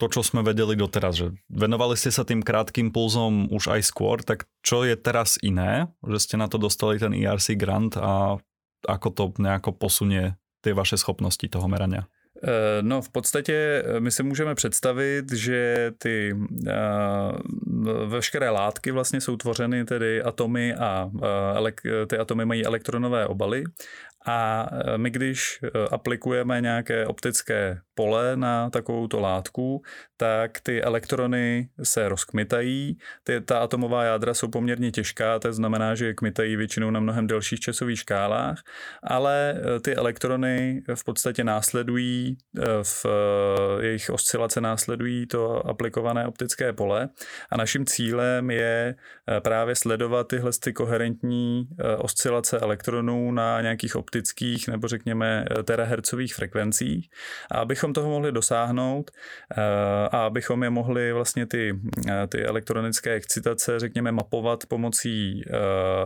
to, 0.00 0.08
čo 0.08 0.20
sme 0.24 0.42
vedeli 0.42 0.74
doteraz, 0.74 1.14
že 1.14 1.26
venovali 1.46 1.94
ste 1.94 2.10
sa 2.10 2.26
tým 2.26 2.42
krátkým 2.42 2.90
pulzom 2.90 3.46
už 3.52 3.70
aj 3.70 3.80
skôr, 3.86 4.20
tak 4.24 4.50
čo 4.64 4.82
je 4.82 4.98
teraz 4.98 5.38
iné, 5.44 5.92
že 6.02 6.18
ste 6.18 6.36
na 6.40 6.50
to 6.50 6.58
dostali 6.58 6.98
ten 6.98 7.14
ERC 7.14 7.54
grant 7.54 7.94
a 8.00 8.40
ako 8.82 9.08
to 9.14 9.24
nejako 9.38 9.70
posunie 9.78 10.34
ty 10.62 10.74
vaše 10.74 10.98
schopnosti 10.98 11.46
toho 11.46 11.70
merania? 11.70 12.10
Eh, 12.44 12.82
no 12.82 13.02
v 13.02 13.08
podstatě 13.08 13.82
eh, 13.86 14.00
my 14.00 14.10
si 14.10 14.22
můžeme 14.22 14.54
představit, 14.54 15.32
že 15.32 15.92
ty 15.98 16.32
uh, 16.32 16.76
veškeré 18.06 18.50
látky 18.50 18.90
vlastně 18.90 19.20
jsou 19.20 19.36
tvořeny 19.36 19.84
tedy 19.84 20.22
atomy 20.22 20.74
a 20.74 21.10
uh, 21.14 21.20
elek- 21.54 22.06
ty 22.06 22.18
atomy 22.18 22.44
mají 22.44 22.66
elektronové 22.66 23.26
obaly 23.26 23.64
a 24.26 24.68
my 24.96 25.10
když 25.10 25.60
aplikujeme 25.90 26.60
nějaké 26.60 27.06
optické 27.06 27.80
pole 27.94 28.36
na 28.36 28.70
takovouto 28.70 29.20
látku, 29.20 29.82
tak 30.16 30.60
ty 30.60 30.82
elektrony 30.82 31.68
se 31.82 32.08
rozkmitají. 32.08 32.98
Ty, 33.24 33.40
ta 33.40 33.58
atomová 33.58 34.04
jádra 34.04 34.34
jsou 34.34 34.48
poměrně 34.48 34.90
těžká, 34.90 35.38
to 35.38 35.52
znamená, 35.52 35.94
že 35.94 36.14
kmitají 36.14 36.56
většinou 36.56 36.90
na 36.90 37.00
mnohem 37.00 37.26
delších 37.26 37.60
časových 37.60 37.98
škálách, 37.98 38.62
ale 39.02 39.54
ty 39.82 39.94
elektrony 39.94 40.82
v 40.94 41.04
podstatě 41.04 41.44
následují 41.44 42.36
Eh, 42.58 42.84
v 42.84 43.06
eh, 43.06 43.84
jejich 43.84 44.10
oscilace 44.10 44.60
následují 44.60 45.26
to 45.26 45.66
aplikované 45.66 46.26
optické 46.26 46.72
pole 46.72 47.08
a 47.50 47.56
naším 47.56 47.86
cílem 47.86 48.50
je 48.50 48.94
eh, 49.28 49.40
právě 49.40 49.76
sledovat 49.76 50.28
tyhle 50.28 50.50
ty 50.64 50.72
koherentní 50.72 51.68
oscilace 51.98 52.58
elektronů 52.58 53.32
na 53.32 53.60
nějakých 53.60 53.96
optických 53.96 54.68
nebo 54.68 54.88
řekněme 54.88 55.44
terahertzových 55.64 56.34
frekvencích 56.34 57.10
a 57.50 57.58
abychom 57.58 57.91
toho 57.92 58.10
mohli 58.10 58.32
dosáhnout 58.32 59.10
a 60.10 60.26
abychom 60.26 60.62
je 60.62 60.70
mohli 60.70 61.12
vlastně 61.12 61.46
ty, 61.46 61.80
ty 62.28 62.44
elektronické 62.44 63.12
excitace 63.14 63.78
řekněme 63.78 64.12
mapovat 64.12 64.66
pomocí 64.66 65.42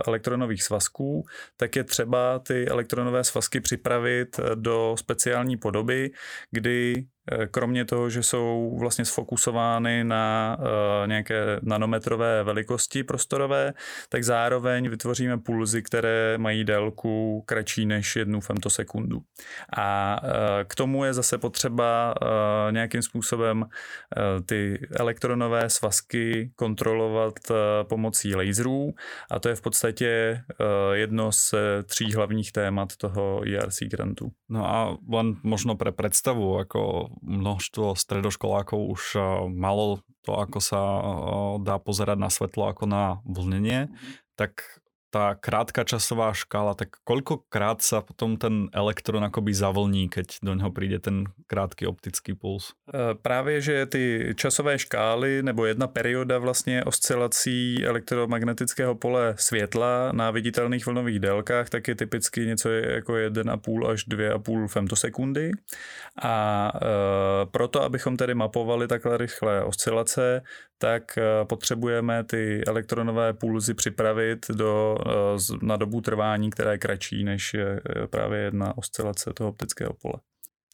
elektronových 0.06 0.62
svazků, 0.62 1.24
tak 1.56 1.76
je 1.76 1.84
třeba 1.84 2.38
ty 2.38 2.68
elektronové 2.68 3.24
svazky 3.24 3.60
připravit 3.60 4.40
do 4.54 4.94
speciální 4.98 5.56
podoby, 5.56 6.10
kdy 6.50 6.94
Eh, 6.96 7.15
kromě 7.50 7.84
toho, 7.84 8.10
že 8.10 8.22
jsou 8.22 8.76
vlastně 8.80 9.04
sfokusovány 9.04 10.04
na 10.04 10.56
uh, 10.58 11.08
nějaké 11.08 11.60
nanometrové 11.62 12.44
velikosti 12.44 13.04
prostorové, 13.04 13.72
tak 14.08 14.24
zároveň 14.24 14.88
vytvoříme 14.88 15.38
pulzy, 15.38 15.82
které 15.82 16.38
mají 16.38 16.64
délku 16.64 17.42
kratší 17.46 17.86
než 17.86 18.16
jednu 18.16 18.40
femtosekundu. 18.40 19.20
A 19.76 20.20
uh, 20.22 20.28
k 20.64 20.74
tomu 20.74 21.04
je 21.04 21.14
zase 21.14 21.38
potřeba 21.38 22.14
nějakým 22.70 23.02
způsobem 23.02 23.64
ty 24.46 24.86
elektronové 24.98 25.70
svazky 25.70 26.50
kontrolovat 26.56 27.34
pomocí 27.88 28.34
laserů 28.34 28.94
a 29.30 29.38
to 29.38 29.48
je 29.48 29.54
v 29.54 29.60
podstatě 29.60 30.40
jedno 30.92 31.32
z 31.32 31.54
tří 31.84 32.14
hlavních 32.14 32.52
témat 32.52 32.96
toho 32.96 33.42
ERC 33.48 33.78
grantu. 33.82 34.30
No 34.48 34.70
a 34.70 34.98
len 35.12 35.36
možno 35.42 35.74
pre 35.74 35.92
predstavu, 35.92 36.58
jako 36.58 37.08
množstvo 37.22 37.96
stredoškolákov 37.96 38.80
už 38.80 39.02
eh, 39.16 39.22
malo 39.52 40.02
to, 40.26 40.36
ako 40.36 40.58
sa 40.58 40.80
eh, 40.80 41.02
dá 41.62 41.76
pozerať 41.80 42.18
na 42.18 42.30
svetlo 42.30 42.68
ako 42.70 42.84
na 42.88 43.20
vlnenie, 43.24 43.92
tak 44.36 44.82
tá 45.16 45.32
krátka 45.32 45.80
časová 45.80 46.36
škála, 46.36 46.76
tak 46.76 47.00
koľkokrát 47.00 47.80
sa 47.80 48.04
potom 48.04 48.36
ten 48.36 48.68
elektron 48.76 49.24
akoby 49.24 49.56
zavlní, 49.56 50.12
keď 50.12 50.44
do 50.44 50.52
něho 50.52 50.68
přijde 50.68 50.98
ten 50.98 51.24
krátký 51.46 51.86
optický 51.86 52.34
puls? 52.36 52.76
E, 52.92 53.14
právě, 53.14 53.60
že 53.60 53.86
ty 53.86 54.34
časové 54.36 54.78
škály 54.78 55.42
nebo 55.42 55.66
jedna 55.66 55.86
perioda 55.86 56.38
vlastně 56.38 56.84
oscilací 56.84 57.84
elektromagnetického 57.84 58.94
pole 58.94 59.34
světla 59.38 60.12
na 60.12 60.30
viditelných 60.30 60.86
vlnových 60.86 61.20
délkách, 61.20 61.68
tak 61.68 61.88
je 61.88 61.94
typicky 61.94 62.46
něco 62.46 62.68
jako 62.68 63.12
1,5 63.12 63.88
až 63.88 64.08
2,5 64.08 64.68
femtosekundy. 64.68 65.50
A 66.22 66.36
e, 66.74 67.46
proto, 67.46 67.82
abychom 67.82 68.16
tedy 68.16 68.34
mapovali 68.34 68.88
takhle 68.88 69.16
rychlé 69.16 69.64
oscilace, 69.64 70.42
tak 70.78 71.18
e, 71.18 71.44
potřebujeme 71.44 72.24
ty 72.24 72.64
elektronové 72.66 73.32
pulzy 73.32 73.74
připravit 73.74 74.46
do, 74.50 74.96
na 75.62 75.76
dobu 75.76 76.00
trvání, 76.00 76.50
která 76.50 76.72
je 76.72 76.78
kratší 76.78 77.24
než 77.24 77.54
je 77.54 77.80
právě 78.10 78.40
jedna 78.40 78.78
oscilace 78.78 79.32
toho 79.32 79.50
optického 79.50 79.92
pole. 79.92 80.20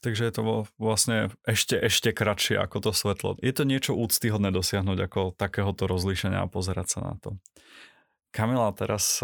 Takže 0.02 0.24
je 0.24 0.30
to 0.30 0.64
vlastně 0.78 1.28
ešte, 1.46 1.78
ešte 1.78 2.12
kratšie 2.12 2.58
ako 2.58 2.80
to 2.80 2.92
svetlo. 2.92 3.36
Je 3.42 3.52
to 3.54 3.62
niečo 3.62 3.94
úctyhodné 3.94 4.50
dosiahnuť 4.50 4.98
ako 4.98 5.20
takéhoto 5.38 5.86
rozlíšenia 5.86 6.42
a 6.42 6.50
pozerať 6.50 6.86
sa 6.90 7.00
na 7.06 7.14
to. 7.22 7.38
Kamila, 8.34 8.74
teraz 8.74 9.22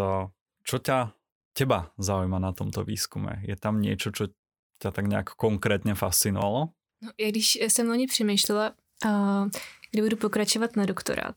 čo 0.62 0.76
ťa, 0.78 1.10
teba 1.50 1.90
zaujíma 1.98 2.38
na 2.38 2.54
tomto 2.54 2.86
výzkume? 2.86 3.42
Je 3.42 3.58
tam 3.58 3.82
niečo, 3.82 4.14
čo 4.14 4.30
ťa 4.78 4.90
tak 4.90 5.06
nějak 5.06 5.34
konkrétně 5.34 5.94
fascinovalo? 5.94 6.68
No, 7.02 7.10
já 7.20 7.28
když 7.28 7.54
jsem 7.54 7.88
loni 7.88 8.06
přemýšlela, 8.06 8.72
uh, 9.04 9.48
kdy 9.90 10.02
budu 10.02 10.16
pokračovat 10.16 10.76
na 10.76 10.86
doktorát, 10.86 11.34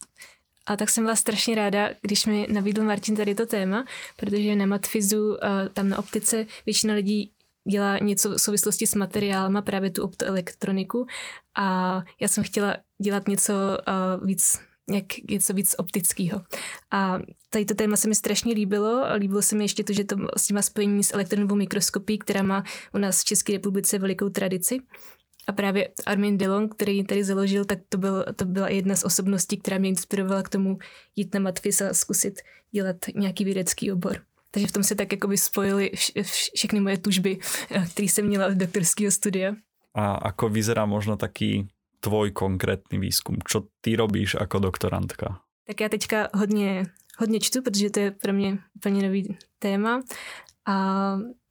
a 0.67 0.77
tak 0.77 0.89
jsem 0.89 1.03
byla 1.03 1.15
strašně 1.15 1.55
ráda, 1.55 1.89
když 2.01 2.25
mi 2.25 2.47
nabídl 2.49 2.83
Martin 2.83 3.15
tady 3.15 3.35
to 3.35 3.45
téma, 3.45 3.85
protože 4.17 4.55
na 4.55 4.65
Matfizu, 4.65 5.29
uh, 5.29 5.37
tam 5.73 5.89
na 5.89 5.99
optice, 5.99 6.45
většina 6.65 6.93
lidí 6.93 7.31
dělá 7.71 7.97
něco 7.97 8.29
v 8.29 8.41
souvislosti 8.41 8.87
s 8.87 8.95
materiálem, 8.95 9.63
právě 9.65 9.89
tu 9.89 10.03
optoelektroniku 10.03 11.07
a 11.57 11.97
já 12.21 12.27
jsem 12.27 12.43
chtěla 12.43 12.77
dělat 13.01 13.27
něco 13.27 13.53
uh, 13.53 14.27
víc 14.27 14.59
jak 14.93 15.05
něco 15.29 15.53
víc 15.53 15.75
optického. 15.77 16.41
A 16.91 17.19
tady 17.49 17.65
to 17.65 17.73
téma 17.73 17.97
se 17.97 18.09
mi 18.09 18.15
strašně 18.15 18.53
líbilo. 18.53 19.05
Líbilo 19.15 19.41
se 19.41 19.55
mi 19.55 19.63
ještě 19.63 19.83
to, 19.83 19.93
že 19.93 20.03
to 20.03 20.15
vlastně 20.15 20.53
má 20.53 20.61
spojení 20.61 21.03
s 21.03 21.13
elektronovou 21.13 21.55
mikroskopií, 21.55 22.17
která 22.17 22.43
má 22.43 22.63
u 22.93 22.97
nás 22.97 23.21
v 23.21 23.25
České 23.25 23.53
republice 23.53 23.99
velikou 23.99 24.29
tradici. 24.29 24.77
A 25.47 25.51
právě 25.51 25.89
Armin 26.05 26.37
Delon, 26.37 26.69
který 26.69 26.97
ji 26.97 27.03
tady 27.03 27.23
založil, 27.23 27.65
tak 27.65 27.79
to, 27.89 27.97
byl, 27.97 28.25
to 28.35 28.45
byla 28.45 28.69
jedna 28.69 28.95
z 28.95 29.03
osobností, 29.03 29.57
která 29.57 29.77
mě 29.77 29.89
inspirovala 29.89 30.43
k 30.43 30.49
tomu 30.49 30.77
jít 31.15 31.33
na 31.33 31.39
Matfis 31.39 31.81
a 31.81 31.93
zkusit 31.93 32.41
dělat 32.71 32.95
nějaký 33.15 33.45
vědecký 33.45 33.91
obor. 33.91 34.17
Takže 34.51 34.67
v 34.67 34.71
tom 34.71 34.83
se 34.83 34.95
tak 34.95 35.11
jakoby 35.11 35.37
spojily 35.37 35.91
vš- 35.93 36.23
všechny 36.55 36.79
moje 36.79 36.97
tužby, 36.97 37.39
eh, 37.71 37.85
které 37.91 38.07
jsem 38.07 38.25
měla 38.25 38.47
od 38.47 38.53
doktorského 38.53 39.11
studia. 39.11 39.55
A 39.95 40.15
ako 40.15 40.49
vyzerá 40.49 40.85
možno 40.85 41.17
taký 41.17 41.67
tvoj 41.99 42.31
konkrétní 42.31 42.99
výzkum? 42.99 43.37
Co 43.47 43.67
ty 43.81 43.95
robíš 43.95 44.33
jako 44.39 44.59
doktorantka? 44.59 45.39
Tak 45.67 45.81
já 45.81 45.89
teďka 45.89 46.29
hodně, 46.33 46.85
hodně 47.17 47.39
čtu, 47.39 47.61
protože 47.61 47.89
to 47.89 47.99
je 47.99 48.11
pro 48.11 48.33
mě 48.33 48.57
úplně 48.75 49.03
nový 49.03 49.37
téma. 49.59 50.01
A 50.67 50.75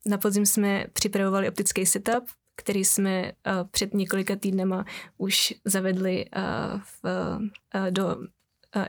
na 0.06 0.18
podzim 0.18 0.46
jsme 0.46 0.86
připravovali 0.92 1.48
optický 1.48 1.86
setup, 1.86 2.24
který 2.60 2.84
jsme 2.84 3.32
uh, 3.32 3.68
před 3.70 3.94
několika 3.94 4.36
týdnama 4.36 4.84
už 5.18 5.54
zavedli 5.64 6.24
uh, 6.36 6.80
v, 6.80 7.04
uh, 7.04 7.90
do 7.90 8.16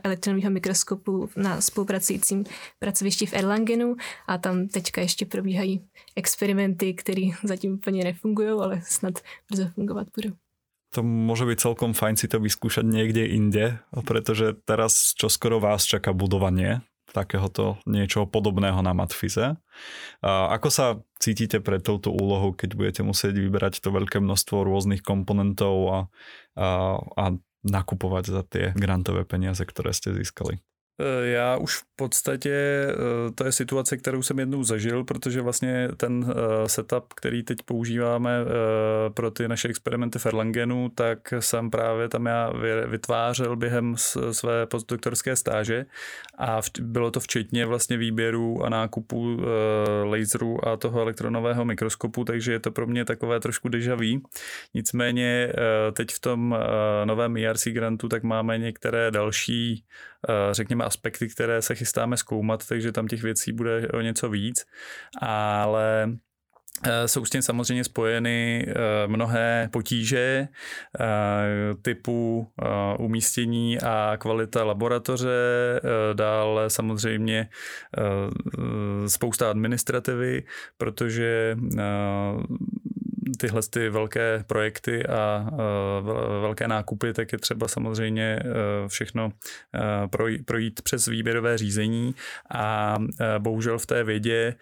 elektronového 0.04 0.51
mikroskopu 0.51 1.30
na 1.36 1.62
spolupracujícím 1.62 2.44
pracovišti 2.80 3.25
v 3.25 3.34
Erlangenu 3.34 3.96
a 4.28 4.38
tam 4.38 4.68
teďka 4.68 5.01
ještě 5.01 5.25
probíhají 5.25 5.82
experimenty, 6.16 6.94
které 6.94 7.22
zatím 7.44 7.74
úplně 7.74 8.04
nefungují, 8.04 8.50
ale 8.50 8.82
snad 8.86 9.13
brzo 9.50 9.70
fungovat 9.75 10.08
budou. 10.16 10.36
To 10.92 11.08
môže 11.08 11.48
byť 11.48 11.72
celkom 11.72 11.96
fajn 11.96 12.20
si 12.20 12.28
to 12.28 12.44
vyskúšať 12.44 12.84
niekde 12.84 13.24
inde, 13.24 13.80
pretože 14.04 14.60
teraz 14.68 15.16
čoskoro 15.16 15.63
vás 15.63 15.88
čaká 15.88 16.12
budovanie 16.12 16.84
takéhoto 17.12 17.77
niečoho 17.84 18.25
podobného 18.25 18.80
na 18.80 18.96
Matfize. 18.96 19.60
A 20.24 20.32
ako 20.56 20.70
sa 20.72 20.86
cítite 21.20 21.60
pred 21.60 21.84
touto 21.84 22.10
úlohou, 22.10 22.56
keď 22.56 22.70
budete 22.74 23.01
musieť 23.03 23.36
vyberať 23.36 23.84
to 23.84 23.91
veľké 23.91 24.24
množstvo 24.24 24.63
rôznych 24.63 25.03
komponentov 25.03 25.75
a, 25.91 26.00
a, 26.56 26.68
a 26.98 27.25
nakupovať 27.62 28.24
za 28.32 28.41
tie 28.48 28.65
grantové 28.74 29.27
peniaze, 29.27 29.62
ktoré 29.62 29.94
ste 29.94 30.15
získali? 30.15 30.63
Eh, 31.01 31.27
já 31.27 31.58
už 31.58 31.75
v 31.75 31.84
podstatě, 31.96 32.51
eh, 32.51 33.31
to 33.36 33.46
je 33.46 33.51
situace, 33.51 33.98
kterou 33.98 34.24
jsem 34.24 34.39
jednou 34.39 34.63
zažil, 34.63 35.03
protože 35.03 35.41
vlastně 35.41 35.89
ten 35.98 36.25
eh, 36.29 36.70
setup, 36.70 37.14
který 37.14 37.44
teď 37.44 37.57
používáme 37.66 38.31
pro 39.14 39.31
ty 39.31 39.48
naše 39.48 39.68
experimenty 39.68 40.20
v 40.20 40.25
Erlangenu, 40.25 40.90
tak 40.96 41.33
jsem 41.40 41.70
právě 41.70 42.09
tam 42.09 42.25
já 42.25 42.53
vytvářel 42.87 43.55
během 43.55 43.96
své 44.31 44.66
postdoktorské 44.66 45.35
stáže 45.35 45.85
a 46.37 46.61
bylo 46.81 47.11
to 47.11 47.20
včetně 47.20 47.66
vlastně 47.66 47.98
výběru 47.98 48.64
a 48.64 48.70
nákupu 48.70 49.40
laseru 50.03 50.68
a 50.68 50.77
toho 50.77 51.01
elektronového 51.01 51.66
mikroskopu, 51.66 52.25
takže 52.25 52.51
je 52.51 52.59
to 52.59 52.72
pro 52.72 52.87
mě 52.87 53.05
takové 53.05 53.40
trošku 53.40 53.70
deja 53.70 53.96
vu. 53.96 54.22
Nicméně 54.74 55.53
teď 55.94 56.11
v 56.11 56.20
tom 56.20 56.55
novém 57.05 57.37
ERC 57.37 57.68
grantu 57.68 58.09
tak 58.09 58.24
máme 58.24 58.57
některé 58.57 59.11
další, 59.11 59.83
řekněme, 60.51 60.86
aspekty, 60.86 61.27
které 61.29 61.62
se 61.62 61.75
chystáme 61.75 62.18
zkoumat, 62.18 62.68
takže 62.68 62.92
tam 62.92 63.07
těch 63.07 63.24
věcí 63.24 63.53
bude 63.53 63.88
o 63.88 64.01
něco 64.01 64.29
víc, 64.29 64.66
ale 65.22 66.18
eh, 66.88 67.07
jsou 67.07 67.25
s 67.25 67.29
tím 67.29 67.42
samozřejmě 67.42 67.84
spojeny 67.84 68.66
eh, 68.68 68.74
mnohé 69.07 69.70
potíže 69.72 70.48
eh, 71.00 71.05
typu 71.81 72.48
umístění 73.00 73.79
a 73.79 74.18
kvalita 74.18 74.64
laboratoře, 74.64 75.29
dále 76.14 76.70
samozřejmě 76.70 77.50
spousta 79.07 79.50
administrativy, 79.50 80.44
protože 80.77 81.57
tyhle 83.37 83.61
ty 83.70 83.89
velké 83.89 84.44
projekty 84.48 85.05
a 85.05 85.50
velké 86.41 86.67
nákupy, 86.67 87.13
tak 87.13 87.31
je 87.31 87.37
třeba 87.37 87.67
samozřejmě 87.67 88.24
e, 88.24 88.44
všechno 88.87 89.31
e, 89.75 90.44
projít 90.46 90.81
přes 90.81 91.07
výběrové 91.07 91.57
řízení. 91.57 92.15
A 92.51 92.98
e, 93.20 93.39
bohužel 93.39 93.79
v 93.79 93.85
té 93.85 94.03
vědě 94.03 94.55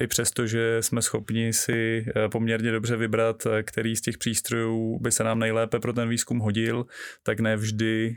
i 0.00 0.06
přesto, 0.06 0.46
že 0.46 0.78
jsme 0.80 1.02
schopni 1.02 1.52
si 1.52 2.06
poměrně 2.32 2.72
dobře 2.72 2.96
vybrat, 2.96 3.46
který 3.62 3.96
z 3.96 4.00
těch 4.00 4.18
přístrojů 4.18 4.98
by 5.00 5.12
se 5.12 5.24
nám 5.24 5.38
nejlépe 5.38 5.80
pro 5.80 5.92
ten 5.92 6.08
výzkum 6.08 6.38
hodil, 6.38 6.86
tak 7.22 7.40
ne 7.40 7.56
vždy 7.56 8.16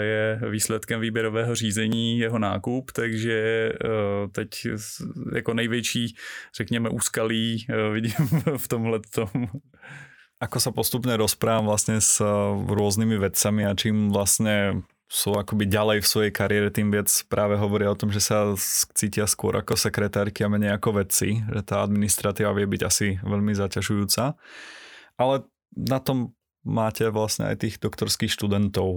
je 0.00 0.40
výsledkem 0.50 1.00
výběrového 1.00 1.54
řízení 1.54 2.18
jeho 2.18 2.38
nákup, 2.38 2.92
takže 2.92 3.72
teď 4.32 4.66
jako 5.34 5.54
největší, 5.54 6.16
řekněme, 6.56 6.88
úskalí 6.88 7.66
vidím 7.92 8.12
v 8.56 8.68
tomhle 8.68 8.89
tom. 8.98 9.62
Ako 10.42 10.56
sa 10.58 10.74
postupne 10.74 11.14
rozprávam 11.14 11.70
vlastne 11.70 12.02
s 12.02 12.18
eh, 12.18 12.26
rôznymi 12.66 13.22
vedcami 13.22 13.62
a 13.68 13.78
čím 13.78 14.10
vlastne 14.10 14.82
sú 15.10 15.34
akoby 15.34 15.66
ďalej 15.66 16.06
v 16.06 16.10
svojej 16.10 16.32
kariére, 16.32 16.70
tým 16.70 16.94
viac 16.94 17.10
práve 17.26 17.58
hovoria 17.58 17.90
o 17.90 17.98
tom, 17.98 18.14
že 18.14 18.22
sa 18.22 18.54
cítia 18.94 19.26
skôr 19.26 19.58
ako 19.58 19.74
sekretárky 19.74 20.46
a 20.46 20.48
menej 20.48 20.78
ako 20.78 21.02
vedci, 21.02 21.42
že 21.50 21.66
tá 21.66 21.82
administratíva 21.82 22.54
vie 22.54 22.70
byť 22.70 22.82
asi 22.86 23.18
veľmi 23.18 23.50
zaťažujúca. 23.50 24.38
Ale 25.18 25.50
na 25.74 25.98
tom 25.98 26.30
máte 26.60 27.08
vlastne 27.08 27.48
aj 27.48 27.64
tých 27.64 27.80
doktorských 27.80 28.28
študentov. 28.28 28.88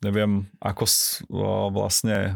Neviem, 0.00 0.48
ako 0.56 0.88
vlastne 1.74 2.32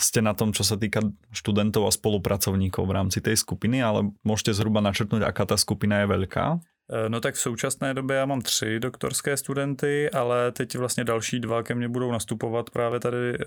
ste 0.00 0.24
na 0.24 0.32
tom, 0.32 0.56
čo 0.56 0.64
sa 0.64 0.80
týka 0.80 1.04
študentov 1.28 1.84
a 1.84 1.92
spolupracovníkov 1.92 2.88
v 2.88 2.96
rámci 2.96 3.20
tej 3.20 3.36
skupiny, 3.36 3.84
ale 3.84 4.08
môžete 4.24 4.56
zhruba 4.56 4.80
načrtnúť, 4.80 5.28
aká 5.28 5.44
tá 5.44 5.60
skupina 5.60 6.00
je 6.04 6.08
veľká? 6.08 6.56
Eh, 6.92 7.08
no 7.08 7.20
tak 7.20 7.34
v 7.34 7.40
současné 7.40 7.94
době 7.94 8.16
já 8.16 8.26
mám 8.26 8.40
tři 8.40 8.80
doktorské 8.80 9.36
studenty, 9.36 10.10
ale 10.10 10.52
teď 10.52 10.76
vlastně 10.76 11.04
další 11.04 11.40
dva 11.40 11.62
ke 11.62 11.74
mně 11.74 11.88
budou 11.88 12.12
nastupovat 12.12 12.70
právě 12.70 13.00
tady 13.00 13.34
eh, 13.34 13.44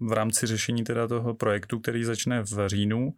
v 0.00 0.12
rámci 0.12 0.46
řešení 0.46 0.84
teda 0.84 1.08
toho 1.08 1.34
projektu, 1.34 1.78
který 1.80 2.04
začne 2.04 2.42
v 2.42 2.68
říjnu. 2.68 3.14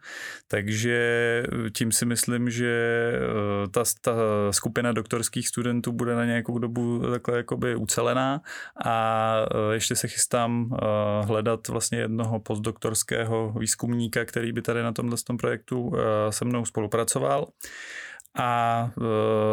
Takže 0.49 1.43
tím 1.73 1.93
si 1.93 2.07
myslím, 2.07 2.51
že 2.51 3.13
eh, 3.13 3.69
ta, 3.69 3.85
ta 4.01 4.13
skupina 4.51 4.93
doktorských 4.93 5.49
studentů 5.49 5.93
bude 5.93 6.15
na 6.15 6.25
nějakou 6.25 6.59
dobu 6.59 7.03
takhle 7.11 7.37
jakoby 7.37 7.77
ucelená 7.77 8.41
a 8.85 9.37
ještě 9.73 9.97
se 9.97 10.09
chystám 10.09 10.77
hledat 11.25 11.69
vlastně 11.69 11.99
jednoho 11.99 12.41
postdoktorského 12.41 13.55
výzkumníka, 13.59 14.25
který 14.25 14.53
by 14.53 14.63
tady 14.63 14.83
na 14.83 14.93
tomhle 14.93 15.17
tom 15.27 15.37
projektu 15.37 15.93
se 16.31 16.45
mnou 16.45 16.65
spolupracoval 16.65 17.47
a 18.39 18.83
e, 18.85 19.01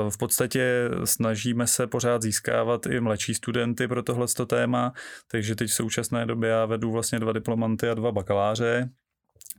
v 0.10 0.17
podstatě 0.17 0.89
snažíme 1.04 1.67
se 1.67 1.88
pořád 1.88 2.21
získávat 2.21 2.86
i 2.86 3.00
mladší 3.00 3.34
studenty 3.34 3.88
pro 3.88 4.04
tohle 4.04 4.28
téma, 4.48 4.93
takže 5.32 5.56
teď 5.56 5.69
v 5.69 5.74
současné 5.74 6.26
době 6.26 6.50
já 6.50 6.65
vedu 6.65 6.91
vlastně 6.91 7.19
dva 7.19 7.34
diplomanty 7.34 7.89
a 7.89 7.93
dva 7.93 8.12
bakaláře 8.12 8.89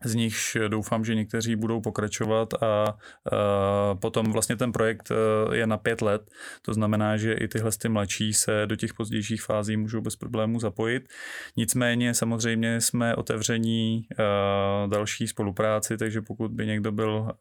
z 0.04 0.14
nichž 0.14 0.56
doufám, 0.68 1.04
že 1.04 1.14
někteří 1.14 1.56
budou 1.56 1.80
pokračovat 1.80 2.54
a 2.62 2.96
potom 4.00 4.32
vlastně 4.32 4.56
ten 4.56 4.72
projekt 4.72 5.10
e, 5.10 5.56
je 5.56 5.66
na 5.66 5.76
pět 5.76 6.02
let, 6.02 6.30
to 6.62 6.74
znamená, 6.74 7.16
že 7.16 7.32
i 7.32 7.48
tyhle 7.48 7.70
ty 7.78 7.88
mladší 7.88 8.32
se 8.32 8.62
do 8.66 8.76
těch 8.76 8.94
pozdějších 8.94 9.42
fází 9.42 9.76
můžou 9.76 10.00
bez 10.00 10.16
problémů 10.16 10.60
zapojit. 10.60 11.08
Nicméně 11.56 12.14
samozřejmě 12.14 12.80
jsme 12.80 13.14
otevření 13.14 14.06
další 14.86 15.28
spolupráci, 15.28 15.96
takže 15.96 16.22
pokud 16.22 16.50
by 16.50 16.66
někdo 16.66 16.92
byl 16.92 17.32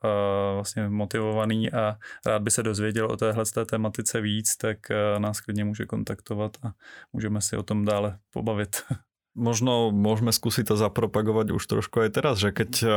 vlastně 0.53 0.89
motivovaný 0.89 1.71
a 1.71 1.97
rád 2.25 2.41
by 2.41 2.51
se 2.51 2.63
dozvěděl 2.63 3.11
o 3.11 3.17
téhle 3.17 3.45
té 3.45 3.65
tematice 3.65 4.21
víc, 4.21 4.57
tak 4.57 4.77
nás 5.17 5.41
klidně 5.41 5.65
může 5.65 5.85
kontaktovat 5.85 6.57
a 6.63 6.71
můžeme 7.13 7.41
si 7.41 7.57
o 7.57 7.63
tom 7.63 7.85
dále 7.85 8.19
pobavit. 8.31 8.75
možno 9.35 9.91
môžeme 9.91 10.31
skúsiť 10.31 10.71
to 10.71 10.75
zapropagovať 10.79 11.51
už 11.51 11.63
trošku 11.67 12.01
aj 12.01 12.09
teraz, 12.15 12.39
že 12.39 12.55
keď 12.55 12.71
eh, 12.81 12.91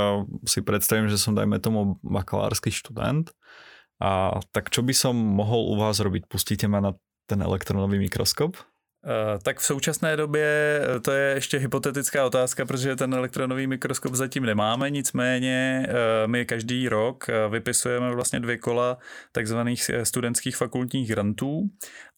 si 0.46 0.62
predstavím, 0.62 1.10
že 1.10 1.18
som 1.18 1.34
dajme 1.34 1.58
tomu 1.58 1.98
bakalársky 2.06 2.70
študent, 2.70 3.34
a 3.98 4.38
tak 4.54 4.70
čo 4.70 4.86
by 4.86 4.94
som 4.94 5.18
mohol 5.18 5.74
u 5.74 5.82
vás 5.82 5.98
robiť? 5.98 6.30
Pustíte 6.30 6.70
ma 6.70 6.78
na 6.78 6.94
ten 7.26 7.42
elektronový 7.42 7.98
mikroskop? 7.98 8.54
Eh, 8.54 9.38
tak 9.42 9.58
v 9.58 9.64
současné 9.64 10.16
době 10.16 10.46
eh, 10.46 11.00
to 11.00 11.10
je 11.10 11.34
ještě 11.34 11.58
hypotetická 11.58 12.26
otázka, 12.26 12.66
protože 12.66 12.96
ten 12.96 13.14
elektronový 13.14 13.66
mikroskop 13.66 14.14
zatím 14.14 14.46
nemáme, 14.46 14.90
nicméně 14.90 15.86
my 16.26 16.46
každý 16.46 16.88
rok 16.88 17.26
vypisujeme 17.50 18.14
vlastně 18.14 18.40
dvě 18.40 18.58
kola 18.58 18.98
takzvaných 19.32 19.90
studentských 20.02 20.56
fakultních 20.56 21.08
grantů 21.08 21.70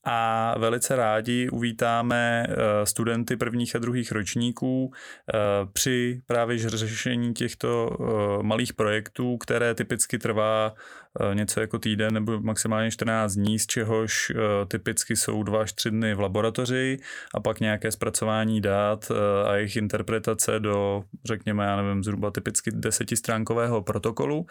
a 0.04 0.54
velice 0.58 0.96
rádi 0.96 1.48
uvítáme 1.48 2.46
eh, 2.48 2.86
studenty 2.86 3.36
prvních 3.36 3.76
a 3.76 3.78
druhých 3.78 4.12
ročníků 4.12 4.92
eh, 4.92 5.38
při 5.72 6.22
právě 6.26 6.58
řešení 6.58 7.34
těchto 7.34 7.90
eh, 7.90 8.42
malých 8.42 8.72
projektů, 8.72 9.36
které 9.36 9.74
typicky 9.74 10.18
trvá 10.18 10.74
něco 11.34 11.60
jako 11.60 11.78
týden 11.78 12.14
nebo 12.14 12.40
maximálně 12.40 12.90
14 12.90 13.34
dní, 13.34 13.58
z 13.58 13.66
čehož 13.66 14.32
typicky 14.68 15.16
jsou 15.16 15.42
2 15.42 15.60
až 15.60 15.72
3 15.72 15.90
dny 15.90 16.14
v 16.14 16.20
laboratoři 16.20 16.98
a 17.34 17.40
pak 17.40 17.60
nějaké 17.60 17.92
zpracování 17.92 18.60
dát 18.60 19.12
a 19.46 19.54
jejich 19.54 19.76
interpretace 19.76 20.60
do, 20.60 21.02
řekněme, 21.24 21.64
já 21.64 21.76
nevím, 21.76 22.04
zhruba 22.04 22.30
typicky 22.30 22.70
desetistránkového 22.74 23.82
protokolu. 23.82 24.46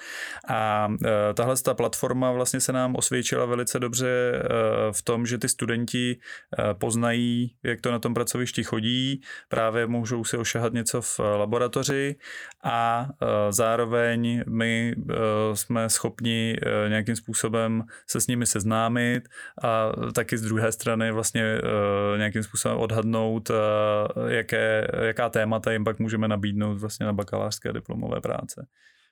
A 0.47 0.87
tahle 1.33 1.55
ta 1.57 1.73
platforma 1.73 2.31
vlastně 2.31 2.59
se 2.59 2.73
nám 2.73 2.95
osvědčila 2.95 3.45
velice 3.45 3.79
dobře 3.79 4.43
v 4.91 5.01
tom, 5.01 5.25
že 5.25 5.38
ty 5.39 5.49
studenti 5.49 6.19
eh, 6.59 6.73
poznají, 6.73 7.55
jak 7.63 7.81
to 7.81 7.91
na 7.91 7.99
tom 7.99 8.13
pracovišti 8.13 8.63
chodí, 8.63 9.21
právě 9.49 9.87
můžou 9.87 10.23
si 10.23 10.37
ošahat 10.37 10.73
něco 10.73 11.01
v 11.01 11.19
laboratoři 11.19 12.15
a 12.63 13.09
eh, 13.09 13.25
zároveň 13.49 14.43
my 14.49 14.95
eh, 14.95 15.15
jsme 15.53 15.89
schopni 15.89 16.55
nějakým 16.87 17.15
způsobem 17.15 17.83
se 18.07 18.21
s 18.21 18.27
nimi 18.27 18.45
seznámit 18.45 19.29
a 19.63 19.91
taky 20.13 20.37
z 20.37 20.41
druhé 20.41 20.71
strany 20.71 21.11
vlastně 21.11 21.61
nějakým 22.17 22.43
způsobem 22.43 22.77
odhadnout, 22.77 23.51
jaké, 24.27 24.87
jaká 25.01 25.29
témata 25.29 25.71
jim 25.71 25.83
pak 25.83 25.99
můžeme 25.99 26.27
nabídnout 26.27 26.77
vlastně 26.79 27.05
na 27.05 27.13
bakalářské 27.13 27.73
diplomové 27.73 28.21
práce. 28.21 28.67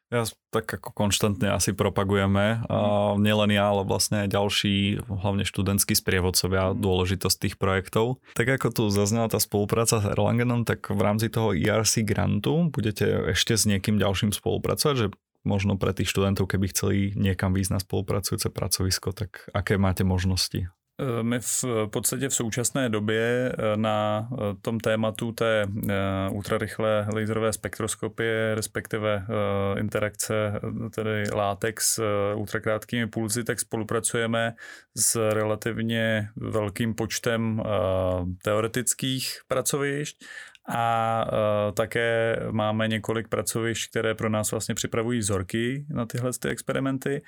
Ja 0.07 0.23
tak 0.55 0.71
ako 0.71 0.95
konštantne 0.95 1.51
asi 1.51 1.75
propagujeme, 1.75 2.63
a 2.71 2.77
nielen 3.19 3.51
ja, 3.51 3.75
ale 3.75 3.83
vlastne 3.83 4.23
aj 4.23 4.31
ďalší, 4.31 5.03
hlavne 5.03 5.43
študentskí 5.43 5.99
sprievodcovia, 5.99 6.71
mhm. 6.71 6.79
dôležitosť 6.79 7.37
tých 7.43 7.55
projektov. 7.59 8.23
Tak 8.39 8.47
ako 8.47 8.67
tu 8.71 8.83
zaznela 8.87 9.27
tá 9.27 9.39
spolupráca 9.43 9.99
s 9.99 10.07
Erlangenom, 10.07 10.63
tak 10.63 10.87
v 10.87 11.01
rámci 11.03 11.27
toho 11.27 11.51
ERC 11.51 12.07
grantu 12.07 12.71
budete 12.71 13.35
ešte 13.35 13.59
s 13.59 13.67
niekým 13.67 13.99
ďalším 13.99 14.31
spolupracovať, 14.31 14.95
že 14.95 15.07
možno 15.47 15.79
pre 15.79 15.95
tých 15.95 16.11
študentov, 16.11 16.51
keby 16.51 16.71
chceli 16.71 16.97
niekam 17.15 17.55
výjsť 17.55 17.71
na 17.71 17.79
spolupracujúce 17.79 18.51
pracovisko, 18.51 19.15
tak 19.15 19.47
aké 19.55 19.79
máte 19.79 20.03
možnosti? 20.03 20.67
Eh, 20.99 21.23
my 21.23 21.39
v 21.39 21.63
podstatě 21.89 22.29
v 22.29 22.35
současné 22.35 22.89
době 22.89 23.51
eh, 23.51 23.77
na 23.77 24.29
eh, 24.31 24.37
tom 24.61 24.79
tématu 24.79 25.31
té 25.31 25.65
ultrarychlé 26.31 27.07
laserové 27.13 27.53
spektroskopie, 27.53 28.55
respektive 28.55 29.25
interakce 29.79 30.59
tedy 30.95 31.23
látek 31.33 31.81
s 31.81 32.03
ultrakrátkými 32.35 33.07
pulzy, 33.07 33.43
tak 33.43 33.59
spolupracujeme 33.59 34.53
s 34.97 35.31
relativně 35.33 36.29
velkým 36.35 36.93
počtem 36.93 37.63
teoretických 38.43 39.41
pracovišť 39.47 40.25
a 40.67 41.25
uh, 41.31 41.73
také 41.73 42.39
máme 42.51 42.87
několik 42.87 43.27
pracovišť, 43.27 43.89
které 43.89 44.15
pro 44.15 44.29
nás 44.29 44.51
vlastně 44.51 44.75
připravují 44.75 45.19
vzorky 45.19 45.85
na 45.89 46.05
tyhle 46.05 46.31
ty 46.41 46.49
experimenty. 46.49 47.21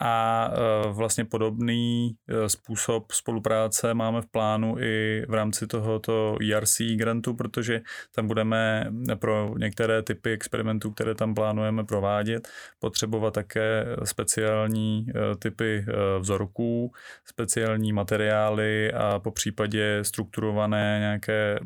A 0.00 0.48
uh, 0.86 0.96
vlastně 0.96 1.24
podobný 1.24 2.16
uh, 2.28 2.46
způsob 2.46 3.12
spolupráce 3.12 3.94
máme 3.94 4.22
v 4.22 4.26
plánu 4.26 4.78
i 4.78 5.24
v 5.28 5.34
rámci 5.34 5.66
tohoto 5.66 6.36
ERC 6.52 6.80
grantu, 6.96 7.34
protože 7.34 7.80
tam 8.14 8.26
budeme 8.26 8.90
pro 9.14 9.54
některé 9.58 10.02
typy 10.02 10.30
experimentů, 10.30 10.90
které 10.90 11.14
tam 11.14 11.34
plánujeme 11.34 11.84
provádět, 11.84 12.48
potřebovat 12.78 13.34
také 13.34 13.86
speciální 14.04 15.06
typy 15.38 15.84
vzorků, 16.18 16.92
speciální 17.24 17.92
materiály 17.92 18.92
a 18.92 19.18
po 19.18 19.30
případě 19.30 19.98
strukturované 20.02 20.96
nějaké 21.00 21.58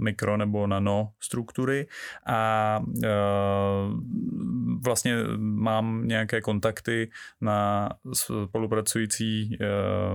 mikro 0.00 0.36
nebo 0.36 0.66
nano 0.66 1.08
struktury. 1.20 1.86
A 2.26 2.80
e, 3.04 3.08
vlastně 4.84 5.16
mám 5.38 6.08
nějaké 6.08 6.40
kontakty 6.40 7.10
na 7.40 7.88
spolupracující 8.12 9.54
e, 9.54 9.58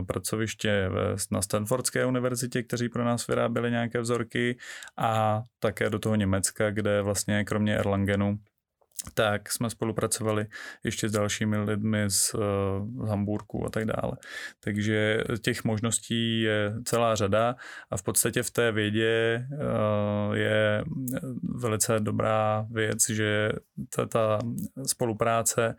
pracoviště 0.06 0.90
na 1.32 1.42
Stanfordské 1.42 2.06
univerzitě, 2.06 2.64
kteří 2.64 2.90
pro 2.90 3.06
nás 3.06 3.28
vyráběli 3.28 3.72
nějaké 3.72 4.00
vzorky 4.00 4.58
a 4.98 5.42
také 5.60 5.90
do 5.90 6.00
toho 6.00 6.16
Německa, 6.16 6.72
kde 6.72 7.02
vlastně 7.02 7.46
kromě 7.46 7.78
Erlangenu 7.78 8.40
tak 9.14 9.52
jsme 9.52 9.70
spolupracovali 9.70 10.46
ještě 10.84 11.10
s 11.10 11.12
dalšími 11.12 11.58
lidmi 11.58 12.06
z, 12.08 12.36
z 13.06 13.10
Hamburku 13.10 13.66
a 13.66 13.70
tak 13.70 13.86
dále. 13.86 14.12
Takže 14.60 15.24
těch 15.42 15.64
možností 15.64 16.42
je 16.42 16.74
celá 16.86 17.16
řada 17.16 17.56
a 17.92 17.98
v 17.98 18.04
podstatě 18.04 18.44
v 18.44 18.52
té 18.52 18.72
vědě 18.72 19.46
uh, 19.52 20.36
je 20.36 20.84
velice 21.56 22.00
dobrá 22.00 22.68
věc, 22.72 23.10
že 23.10 23.52
ta, 23.96 24.06
ta 24.06 24.40
spolupráce 24.86 25.76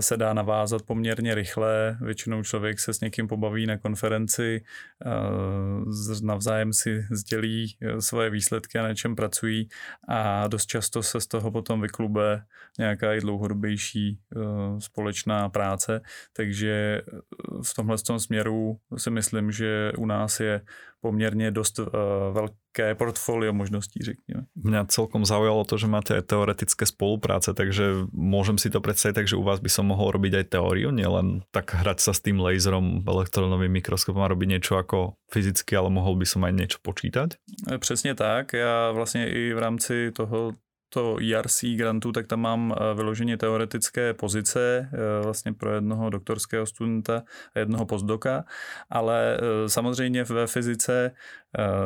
se 0.00 0.16
dá 0.16 0.32
navázat 0.32 0.82
poměrně 0.82 1.34
rychle. 1.34 1.98
Většinou 2.00 2.42
člověk 2.42 2.80
se 2.80 2.92
s 2.94 3.00
někým 3.00 3.28
pobaví 3.28 3.66
na 3.66 3.78
konferenci, 3.78 4.62
uh, 5.06 6.22
navzájem 6.22 6.72
si 6.72 7.06
sdělí 7.10 7.76
svoje 7.98 8.30
výsledky 8.30 8.78
a 8.78 8.82
na 8.82 8.94
čem 8.94 9.16
pracují 9.16 9.68
a 10.08 10.48
dost 10.48 10.66
často 10.66 11.02
se 11.02 11.20
z 11.20 11.26
toho 11.26 11.50
potom 11.50 11.80
vyklube 11.80 12.42
nějaká 12.78 13.14
i 13.14 13.20
dlouhodobější 13.20 14.18
uh, 14.36 14.78
společná 14.78 15.48
práce, 15.48 16.00
takže 16.32 17.02
eh, 17.02 17.20
v 17.62 17.74
tomhle 17.74 17.96
tom 17.98 18.18
směru 18.18 18.76
si 18.96 19.10
myslím, 19.10 19.52
že 19.52 19.92
u 19.98 20.06
nás 20.06 20.40
je 20.40 20.60
poměrně 21.00 21.50
dost 21.50 21.78
uh, 21.78 21.86
velké 22.32 22.94
portfolio 22.94 23.52
možností, 23.52 24.02
řekněme. 24.02 24.42
Mňa 24.64 24.84
celkom 24.84 25.22
zaujalo 25.22 25.64
to, 25.64 25.78
že 25.78 25.86
máte 25.86 26.14
aj 26.18 26.26
teoretické 26.26 26.86
spolupráce, 26.86 27.54
takže 27.54 28.10
môžem 28.10 28.58
si 28.58 28.66
to 28.66 28.82
predstaviť 28.82 29.14
tak, 29.14 29.30
že 29.30 29.38
u 29.38 29.46
vás 29.46 29.62
by 29.62 29.70
som 29.70 29.86
mohol 29.86 30.10
robiť 30.10 30.42
aj 30.42 30.58
teóriu, 30.58 30.90
nielen 30.90 31.46
tak 31.54 31.70
hrať 31.74 32.02
sa 32.02 32.10
s 32.10 32.22
tým 32.22 32.42
laserom, 32.42 33.06
elektronovým 33.06 33.70
mikroskopom 33.78 34.26
a 34.26 34.30
robiť 34.30 34.48
niečo 34.58 34.74
ako 34.74 35.14
fyzicky, 35.30 35.78
ale 35.78 35.90
mohol 35.90 36.18
by 36.18 36.26
som 36.26 36.42
aj 36.42 36.52
niečo 36.54 36.78
počítať? 36.82 37.38
Přesně 37.78 38.14
tak. 38.14 38.52
Já 38.52 38.90
vlastně 38.92 39.28
i 39.28 39.54
v 39.54 39.58
rámci 39.58 40.12
toho 40.12 40.52
to 40.88 41.16
ERC 41.20 41.64
grantu, 41.76 42.12
tak 42.12 42.26
tam 42.26 42.40
mám 42.40 42.74
eh, 42.76 42.94
vyloženě 42.94 43.36
teoretické 43.36 44.14
pozice 44.14 44.90
eh, 44.92 45.24
vlastně 45.24 45.52
pro 45.52 45.74
jednoho 45.74 46.10
doktorského 46.10 46.66
studenta 46.66 47.22
a 47.54 47.58
jednoho 47.58 47.86
postdoka, 47.86 48.44
ale 48.90 49.36
eh, 49.36 49.68
samozřejmě 49.68 50.24
ve 50.24 50.46
fyzice 50.46 51.10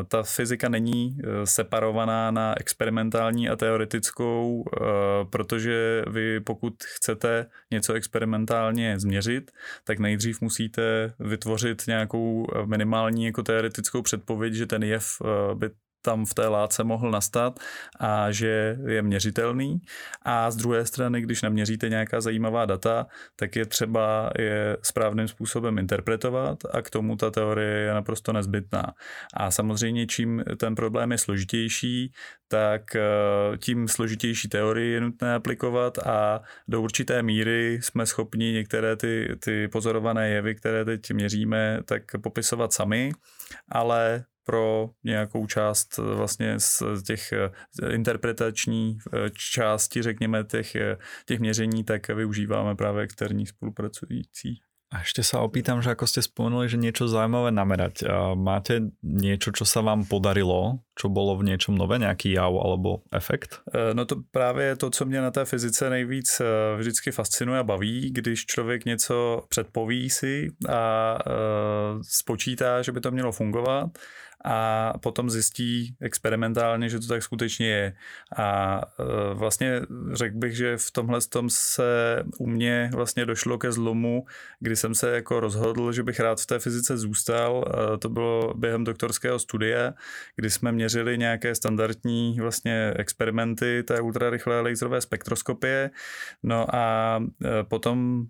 ta 0.08 0.22
fyzika 0.22 0.68
není 0.68 1.18
separovaná 1.44 2.30
na 2.30 2.54
experimentální 2.60 3.48
a 3.48 3.56
teoretickou, 3.56 4.64
protože 5.30 6.04
vy 6.10 6.40
pokud 6.40 6.74
chcete 6.84 7.46
něco 7.70 7.92
experimentálně 7.92 9.00
změřit, 9.00 9.50
tak 9.84 9.98
nejdřív 9.98 10.40
musíte 10.40 11.14
vytvořit 11.18 11.82
nějakou 11.86 12.46
minimální 12.64 13.24
jako 13.24 13.42
teoretickou 13.42 14.02
předpověď, 14.02 14.54
že 14.54 14.66
ten 14.66 14.82
jev 14.82 15.22
by 15.54 15.70
tam 16.02 16.24
v 16.26 16.34
té 16.34 16.48
látce 16.48 16.84
mohl 16.84 17.10
nastat 17.10 17.60
a 18.00 18.30
že 18.30 18.78
je 18.86 19.02
měřitelný. 19.02 19.80
A 20.22 20.50
z 20.50 20.56
druhé 20.56 20.86
strany, 20.86 21.20
když 21.20 21.42
naměříte 21.42 21.88
nějaká 21.88 22.20
zajímavá 22.20 22.64
data, 22.64 23.06
tak 23.36 23.56
je 23.56 23.66
třeba 23.66 24.30
je 24.38 24.76
správným 24.82 25.28
způsobem 25.28 25.78
interpretovat 25.78 26.58
a 26.72 26.82
k 26.82 26.90
tomu 26.90 27.16
ta 27.16 27.30
teorie 27.30 27.78
je 27.78 27.94
naprosto 27.94 28.32
nezbytná. 28.32 28.92
A 29.34 29.50
samozřejmě, 29.50 30.06
čím 30.06 30.44
ten 30.56 30.74
problém 30.74 31.12
je 31.12 31.18
složitější, 31.18 32.12
tak 32.48 32.96
eh, 32.96 33.02
tím 33.58 33.88
složitější 33.88 34.48
teorii 34.48 34.92
je 34.92 35.00
nutné 35.00 35.34
aplikovat 35.34 35.98
a 35.98 36.40
do 36.68 36.82
určité 36.82 37.22
míry 37.22 37.78
jsme 37.82 38.06
schopni 38.06 38.52
některé 38.52 38.96
ty, 38.96 39.36
ty 39.44 39.68
pozorované 39.68 40.28
jevy, 40.28 40.54
které 40.54 40.84
teď 40.84 41.10
měříme, 41.10 41.80
tak 41.84 42.02
popisovat 42.22 42.72
sami, 42.72 43.12
ale 43.68 44.24
pro 44.44 44.90
nějakou 45.04 45.46
část 45.46 45.98
eh, 45.98 46.14
vlastně 46.14 46.60
z 46.60 47.02
těch 47.06 47.32
eh, 47.32 47.50
interpretační 47.94 48.98
části, 49.52 50.02
řekněme, 50.02 50.44
těch, 50.44 50.76
těch 51.26 51.40
měření, 51.40 51.84
tak 51.84 52.08
využíváme 52.08 52.74
právě 52.74 53.02
externí 53.02 53.46
spolupracující. 53.46 54.60
A 54.92 55.00
ešte 55.00 55.24
sa 55.24 55.40
opýtam, 55.40 55.80
že 55.80 55.96
ako 55.96 56.04
ste 56.04 56.20
spomenuli, 56.20 56.68
že 56.68 56.76
niečo 56.76 57.08
zaujímavé 57.08 57.48
namerať. 57.48 58.04
Máte 58.36 58.92
niečo, 59.00 59.48
čo 59.48 59.64
sa 59.64 59.80
vám 59.80 60.04
podarilo, 60.04 60.84
čo 60.92 61.08
bolo 61.08 61.32
v 61.40 61.48
něčem 61.48 61.72
nové, 61.72 61.96
nějaký 61.96 62.36
jav 62.36 62.52
alebo 62.52 63.00
efekt? 63.08 63.64
No 63.72 64.04
to 64.04 64.16
právě 64.30 64.66
je 64.66 64.76
to, 64.76 64.90
co 64.90 65.04
mě 65.04 65.20
na 65.20 65.30
té 65.30 65.44
fyzice 65.44 65.90
nejvíc 65.90 66.42
vždycky 66.76 67.10
fascinuje 67.10 67.58
a 67.58 67.64
baví, 67.64 68.10
když 68.10 68.46
člověk 68.46 68.84
něco 68.84 69.42
předpoví 69.48 70.10
si 70.10 70.48
a 70.68 71.18
spočítá, 72.02 72.82
že 72.82 72.92
by 72.92 73.00
to 73.00 73.10
mělo 73.10 73.32
fungovat 73.32 73.88
a 74.44 74.92
potom 74.98 75.30
zjistí 75.30 75.96
experimentálně, 76.00 76.88
že 76.88 77.00
to 77.00 77.06
tak 77.06 77.22
skutečně 77.22 77.68
je. 77.68 77.94
A 78.36 78.80
e, 79.00 79.34
vlastně 79.34 79.80
řekl 80.12 80.36
bych, 80.38 80.56
že 80.56 80.76
v 80.76 80.90
tomhle 80.90 81.20
tom 81.20 81.50
se 81.50 82.22
u 82.38 82.46
mě 82.46 82.90
vlastně 82.94 83.26
došlo 83.26 83.58
ke 83.58 83.72
zlomu, 83.72 84.26
kdy 84.60 84.76
jsem 84.76 84.94
se 84.94 85.10
jako 85.10 85.40
rozhodl, 85.40 85.92
že 85.92 86.02
bych 86.02 86.20
rád 86.20 86.40
v 86.40 86.46
té 86.46 86.58
fyzice 86.58 86.98
zůstal. 86.98 87.64
E, 87.94 87.98
to 87.98 88.08
bylo 88.08 88.54
během 88.54 88.84
doktorského 88.84 89.38
studia, 89.38 89.94
kdy 90.36 90.50
jsme 90.50 90.72
měřili 90.72 91.18
nějaké 91.18 91.54
standardní 91.54 92.36
vlastně 92.40 92.92
experimenty 92.96 93.82
té 93.82 94.00
ultrarychlé 94.00 94.60
laserové 94.60 95.00
spektroskopie. 95.00 95.90
No 96.42 96.74
a 96.74 97.18
e, 97.44 97.64
potom 97.64 98.26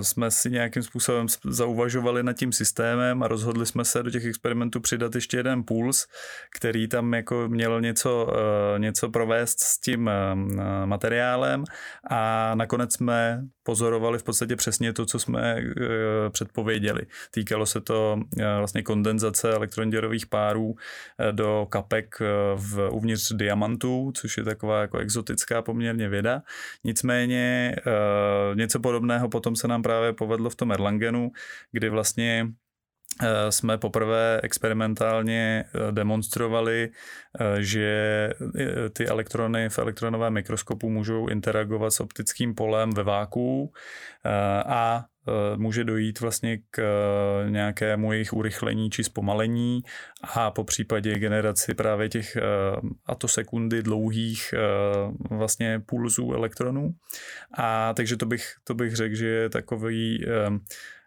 jsme 0.00 0.30
si 0.30 0.50
nějakým 0.50 0.82
způsobem 0.82 1.26
zauvažovali 1.44 2.22
nad 2.22 2.32
tím 2.32 2.52
systémem 2.52 3.22
a 3.22 3.28
rozhodli 3.28 3.66
jsme 3.66 3.84
se 3.84 4.02
do 4.02 4.10
těch 4.10 4.24
experimentů 4.24 4.80
přidat 4.80 5.14
ještě 5.14 5.36
jeden 5.36 5.64
puls, 5.64 6.06
který 6.56 6.88
tam 6.88 7.14
jako 7.14 7.48
měl 7.48 7.80
něco, 7.80 8.26
eh, 8.34 8.78
něco 8.78 9.08
provést 9.10 9.60
s 9.60 9.80
tím 9.80 10.08
eh, 10.08 10.34
materiálem 10.86 11.64
a 12.10 12.54
nakonec 12.54 12.94
jsme 12.94 13.42
pozorovali 13.62 14.18
v 14.18 14.22
podstatě 14.22 14.56
přesně 14.56 14.92
to, 14.92 15.06
co 15.06 15.18
jsme 15.18 15.56
eh, 15.56 16.30
předpověděli. 16.30 17.02
Týkalo 17.30 17.66
se 17.66 17.80
to 17.80 18.20
vlastně 18.58 18.82
kondenzace 18.82 19.52
elektroněrových 19.52 20.26
párů 20.26 20.74
do 21.32 21.66
kapek 21.70 22.14
v, 22.56 22.88
uvnitř 22.90 23.32
diamantů, 23.32 24.12
což 24.14 24.36
je 24.36 24.44
taková 24.44 24.80
jako 24.80 24.98
exotická 24.98 25.62
poměrně 25.62 26.08
věda. 26.08 26.42
Nicméně 26.84 27.76
něco 28.54 28.80
podobného 28.80 29.28
potom 29.42 29.56
se 29.56 29.68
nám 29.68 29.82
právě 29.82 30.12
povedlo 30.12 30.50
v 30.50 30.54
tom 30.54 30.72
Erlangenu, 30.72 31.32
kdy 31.72 31.88
vlastně 31.88 32.46
eh, 33.22 33.52
jsme 33.52 33.78
poprvé 33.78 34.40
experimentálně 34.42 35.64
eh, 35.66 35.92
demonstrovali, 35.92 36.90
eh, 36.90 37.62
že 37.62 38.30
ty 38.92 39.06
elektrony 39.06 39.68
v 39.68 39.78
elektronovém 39.78 40.32
mikroskopu 40.32 40.90
můžou 40.90 41.26
interagovat 41.28 41.90
s 41.90 42.00
optickým 42.00 42.54
polem 42.54 42.90
ve 42.90 43.02
váku 43.02 43.72
a 44.66 45.04
může 45.56 45.84
dojít 45.84 46.20
vlastně 46.20 46.58
k 46.70 46.82
nějakému 47.48 48.12
jejich 48.12 48.32
urychlení 48.32 48.90
či 48.90 49.04
zpomalení 49.04 49.82
a 50.34 50.50
po 50.50 50.64
případě 50.64 51.18
generaci 51.18 51.74
právě 51.74 52.08
těch 52.08 52.36
atosekundy 53.06 53.82
dlouhých 53.82 54.54
vlastně 55.30 55.82
pulzů 55.86 56.32
elektronů. 56.32 56.94
A 57.58 57.94
takže 57.94 58.16
to 58.16 58.26
bych, 58.26 58.54
to 58.64 58.74
bych 58.74 58.96
řekl, 58.96 59.14
že 59.14 59.26
je 59.26 59.48
takový 59.50 60.24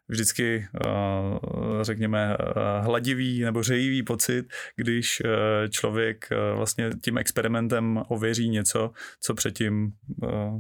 vždycky, 0.08 0.68
řekněme, 1.82 2.38
hladivý 2.82 3.42
nebo 3.42 3.64
řejivý 3.64 4.04
pocit, 4.04 4.46
když 4.76 5.22
člověk 5.70 6.30
vlastně 6.56 6.90
tím 7.04 7.18
experimentem 7.18 8.04
ověří 8.08 8.50
něco, 8.50 8.92
co 9.22 9.34
předtím 9.34 9.92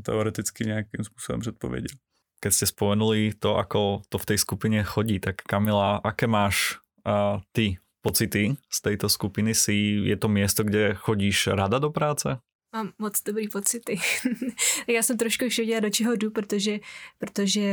teoreticky 0.04 0.65
nějakým 0.65 1.04
způsobem 1.04 1.39
předpověděl 1.39 1.98
keď 2.45 2.53
ste 2.53 2.69
spomenuli 2.69 3.34
to, 3.41 3.58
ako 3.58 4.05
to 4.05 4.21
v 4.21 4.27
tej 4.29 4.38
skupine 4.38 4.77
chodí, 4.86 5.17
tak 5.17 5.41
Kamila, 5.49 5.97
aké 5.97 6.29
máš 6.29 6.77
uh, 7.01 7.41
ty 7.58 7.81
pocity 8.05 8.53
z 8.69 8.77
tejto 8.86 9.10
skupiny? 9.10 9.58
Si, 9.58 10.05
je 10.05 10.13
to 10.13 10.29
miesto, 10.29 10.62
kde 10.62 10.93
chodíš 10.93 11.58
rada 11.58 11.81
do 11.81 11.89
práce? 11.89 12.38
Mám 12.69 12.93
moc 12.99 13.23
dobrý 13.23 13.49
pocity. 13.49 13.97
já 14.88 15.03
jsem 15.03 15.17
trošku 15.17 15.45
už 15.45 15.58
věděla, 15.58 15.79
do 15.79 15.89
čeho 15.89 16.13
jdu, 16.13 16.31
protože, 16.31 16.79
protože 17.17 17.65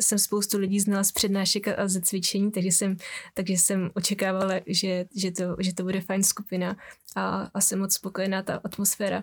jsem 0.00 0.18
spoustu 0.18 0.58
lidí 0.58 0.80
znala 0.80 1.04
z 1.04 1.12
přednášek 1.12 1.68
a 1.68 1.88
ze 1.88 2.00
cvičení, 2.00 2.50
takže 2.50 2.68
jsem, 2.68 2.96
takže 3.34 3.52
jsem 3.52 3.90
očekávala, 3.94 4.54
že, 4.66 5.06
že, 5.16 5.30
to, 5.30 5.56
že 5.58 5.74
to 5.74 5.82
bude 5.82 6.00
fajn 6.00 6.22
skupina 6.22 6.76
a, 7.16 7.50
a 7.54 7.60
jsem 7.60 7.78
moc 7.78 7.94
spokojená, 7.94 8.42
ta 8.42 8.60
atmosféra 8.64 9.22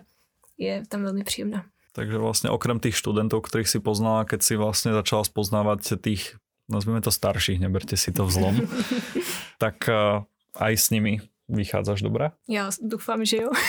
je 0.58 0.82
tam 0.88 1.02
velmi 1.02 1.24
příjemná. 1.24 1.73
Takže 1.94 2.18
vlastne 2.18 2.50
okrem 2.50 2.82
tých 2.82 2.98
študentov, 2.98 3.46
ktorých 3.46 3.70
si 3.70 3.78
poznala, 3.78 4.26
keď 4.26 4.40
si 4.42 4.54
vlastne 4.58 4.90
začala 4.90 5.22
spoznávať 5.22 6.02
tých, 6.02 6.34
nazvime 6.66 6.98
to 6.98 7.14
starších, 7.14 7.62
neberte 7.62 7.94
si 7.94 8.10
to 8.10 8.26
vzlom, 8.26 8.66
tak 9.62 9.86
uh, 9.86 10.26
aj 10.58 10.74
s 10.74 10.90
nimi 10.90 11.22
vychádzaš 11.46 12.02
dobre? 12.02 12.34
Ja 12.50 12.68
dúfam, 12.82 13.22
že 13.22 13.46
jo. 13.46 13.50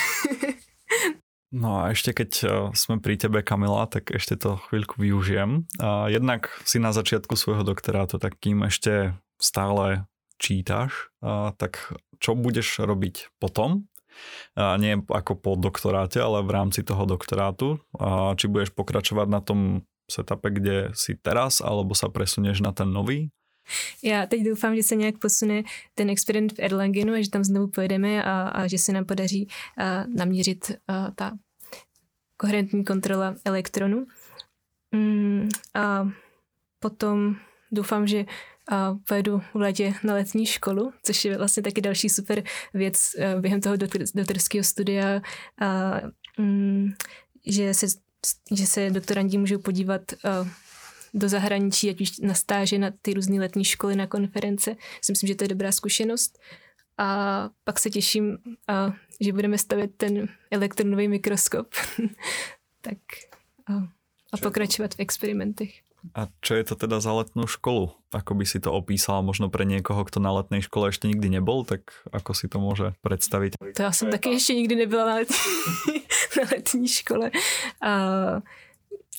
No 1.56 1.80
a 1.80 1.96
ešte 1.96 2.12
keď 2.12 2.32
uh, 2.44 2.52
sme 2.76 3.00
pri 3.00 3.16
tebe, 3.16 3.40
Kamila, 3.40 3.88
tak 3.88 4.12
ešte 4.12 4.36
to 4.36 4.60
chvíľku 4.68 5.00
využijem. 5.00 5.64
Uh, 5.80 6.12
jednak 6.12 6.52
si 6.68 6.84
na 6.84 6.92
začiatku 6.92 7.40
svojho 7.40 7.64
doktorátu, 7.64 8.20
tak 8.20 8.36
kým 8.44 8.68
ešte 8.68 9.16
stále 9.40 10.04
čítaš, 10.36 11.16
uh, 11.24 11.56
tak 11.56 11.96
čo 12.20 12.36
budeš 12.36 12.84
robiť 12.84 13.40
potom? 13.40 13.88
A 14.56 14.78
nie 14.78 14.98
ako 15.10 15.36
po 15.36 15.52
doktoráte, 15.56 16.22
ale 16.22 16.44
v 16.44 16.52
rámci 16.52 16.84
toho 16.84 17.06
doktorátu. 17.06 17.80
A 18.00 18.34
či 18.40 18.48
budeš 18.48 18.72
pokračovať 18.72 19.28
na 19.28 19.42
tom 19.42 19.84
setupe, 20.06 20.54
kde 20.54 20.94
si 20.94 21.18
teraz, 21.18 21.62
alebo 21.62 21.98
sa 21.98 22.08
presunieš 22.10 22.62
na 22.62 22.72
ten 22.72 22.92
nový? 22.92 23.30
Já 24.04 24.26
teď 24.26 24.44
doufám, 24.44 24.76
že 24.76 24.84
se 24.84 24.96
nějak 24.96 25.18
posune 25.18 25.64
ten 25.96 26.10
experiment 26.10 26.54
v 26.54 26.60
Erlangenu 26.60 27.14
a 27.14 27.22
že 27.22 27.30
tam 27.30 27.44
znovu 27.44 27.68
pojedeme 27.68 28.24
a, 28.24 28.48
a 28.48 28.68
že 28.68 28.78
se 28.78 28.94
nám 28.94 29.06
podaří 29.06 29.48
a, 29.78 30.06
naměřit 30.16 30.72
a, 30.88 31.12
ta 31.12 31.32
koherentní 32.38 32.84
kontrola 32.84 33.36
elektronu. 33.46 34.06
Mm, 34.92 35.50
a 35.74 36.10
potom 36.80 37.36
doufám, 37.72 38.08
že 38.08 38.26
a 38.72 38.96
pojedu 39.08 39.42
v 39.54 39.56
létě 39.56 39.94
na 40.04 40.14
letní 40.14 40.46
školu, 40.46 40.94
což 41.04 41.26
je 41.26 41.38
vlastně 41.38 41.64
taky 41.64 41.82
další 41.82 42.10
super 42.10 42.44
věc 42.74 43.12
eh, 43.18 43.36
během 43.42 43.62
toho 43.62 43.76
doktorského 44.16 44.64
studia, 44.64 45.22
a, 45.62 46.02
mm, 46.38 46.94
že, 47.48 47.74
se, 47.74 47.88
že 48.56 48.68
se 48.68 48.90
doktorandi 48.90 49.38
můžou 49.38 49.60
podívat 49.60 50.02
a, 50.14 50.16
eh, 50.24 50.50
do 51.14 51.30
zahraničí, 51.30 51.90
ať 51.90 52.02
už 52.02 52.20
na 52.20 52.34
stáže, 52.34 52.78
na 52.78 52.92
ty 53.02 53.14
různé 53.14 53.40
letní 53.40 53.66
školy, 53.66 53.96
na 53.96 54.08
konference. 54.08 54.76
Myslím, 55.10 55.28
že 55.28 55.36
to 55.36 55.44
je 55.44 55.48
dobrá 55.48 55.72
zkušenost. 55.72 56.40
A 56.98 57.50
pak 57.64 57.80
se 57.80 57.90
těším, 57.90 58.38
a, 58.68 58.94
že 59.22 59.34
budeme 59.34 59.58
stavět 59.58 59.92
ten 59.98 60.28
elektronový 60.52 61.08
mikroskop. 61.08 61.68
tak 62.82 62.98
a, 63.68 63.74
a 64.34 64.38
pokračovat 64.42 64.96
v 64.96 65.00
experimentech. 65.00 65.72
A 66.14 66.28
čo 66.42 66.54
je 66.56 66.64
to 66.64 66.76
teda 66.76 67.00
za 67.02 67.14
letnú 67.14 67.48
školu? 67.48 67.96
Ako 68.14 68.38
by 68.38 68.46
si 68.46 68.60
to 68.60 68.70
opísala 68.70 69.26
možno 69.26 69.50
pre 69.50 69.66
niekoho, 69.66 70.06
kto 70.06 70.22
na 70.22 70.32
letnej 70.32 70.62
škole 70.62 70.94
ešte 70.94 71.10
nikdy 71.10 71.40
nebol, 71.40 71.66
tak 71.66 71.90
ako 72.14 72.32
si 72.38 72.46
to 72.46 72.62
môže 72.62 72.94
predstaviť? 73.02 73.58
To 73.76 73.82
já 73.82 73.92
jsem 73.92 74.12
taky 74.12 74.30
ještě 74.30 74.54
nikdy 74.54 74.76
nebyla 74.76 75.06
na 75.06 75.16
letní, 75.16 75.36
na 76.38 76.44
letní 76.52 76.88
škole. 76.88 77.32
A 77.82 77.92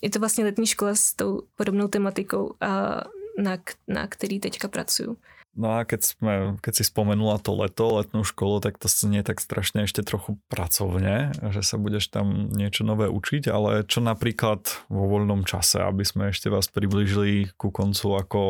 je 0.02 0.10
to 0.10 0.18
vlastně 0.18 0.44
letní 0.44 0.66
škola 0.66 0.94
s 0.94 1.12
tou 1.12 1.42
podobnou 1.56 1.88
tematikou, 1.88 2.54
a 2.60 3.02
na, 3.38 3.58
na 3.88 4.06
který 4.06 4.40
teďka 4.40 4.68
pracuju. 4.68 5.16
No 5.56 5.80
a 5.80 5.88
keď, 5.88 6.00
sme, 6.04 6.34
keď 6.60 6.72
si 6.76 6.84
spomenula 6.84 7.40
to 7.40 7.56
leto, 7.56 7.96
letnú 7.96 8.22
školu, 8.28 8.60
tak 8.60 8.76
to 8.76 8.86
nie 9.08 9.24
tak 9.24 9.40
strašne 9.40 9.88
ešte 9.88 10.04
trochu 10.04 10.36
pracovne, 10.52 11.32
že 11.50 11.64
sa 11.64 11.80
budeš 11.80 12.12
tam 12.12 12.52
niečo 12.52 12.84
nové 12.84 13.08
učiť, 13.08 13.48
ale 13.48 13.88
čo 13.88 14.04
napríklad 14.04 14.68
vo 14.92 15.04
voľnom 15.08 15.48
čase, 15.48 15.80
aby 15.80 16.04
sme 16.04 16.28
ešte 16.28 16.52
vás 16.52 16.68
približili 16.68 17.56
ku 17.56 17.72
koncu, 17.72 18.20
ako 18.20 18.42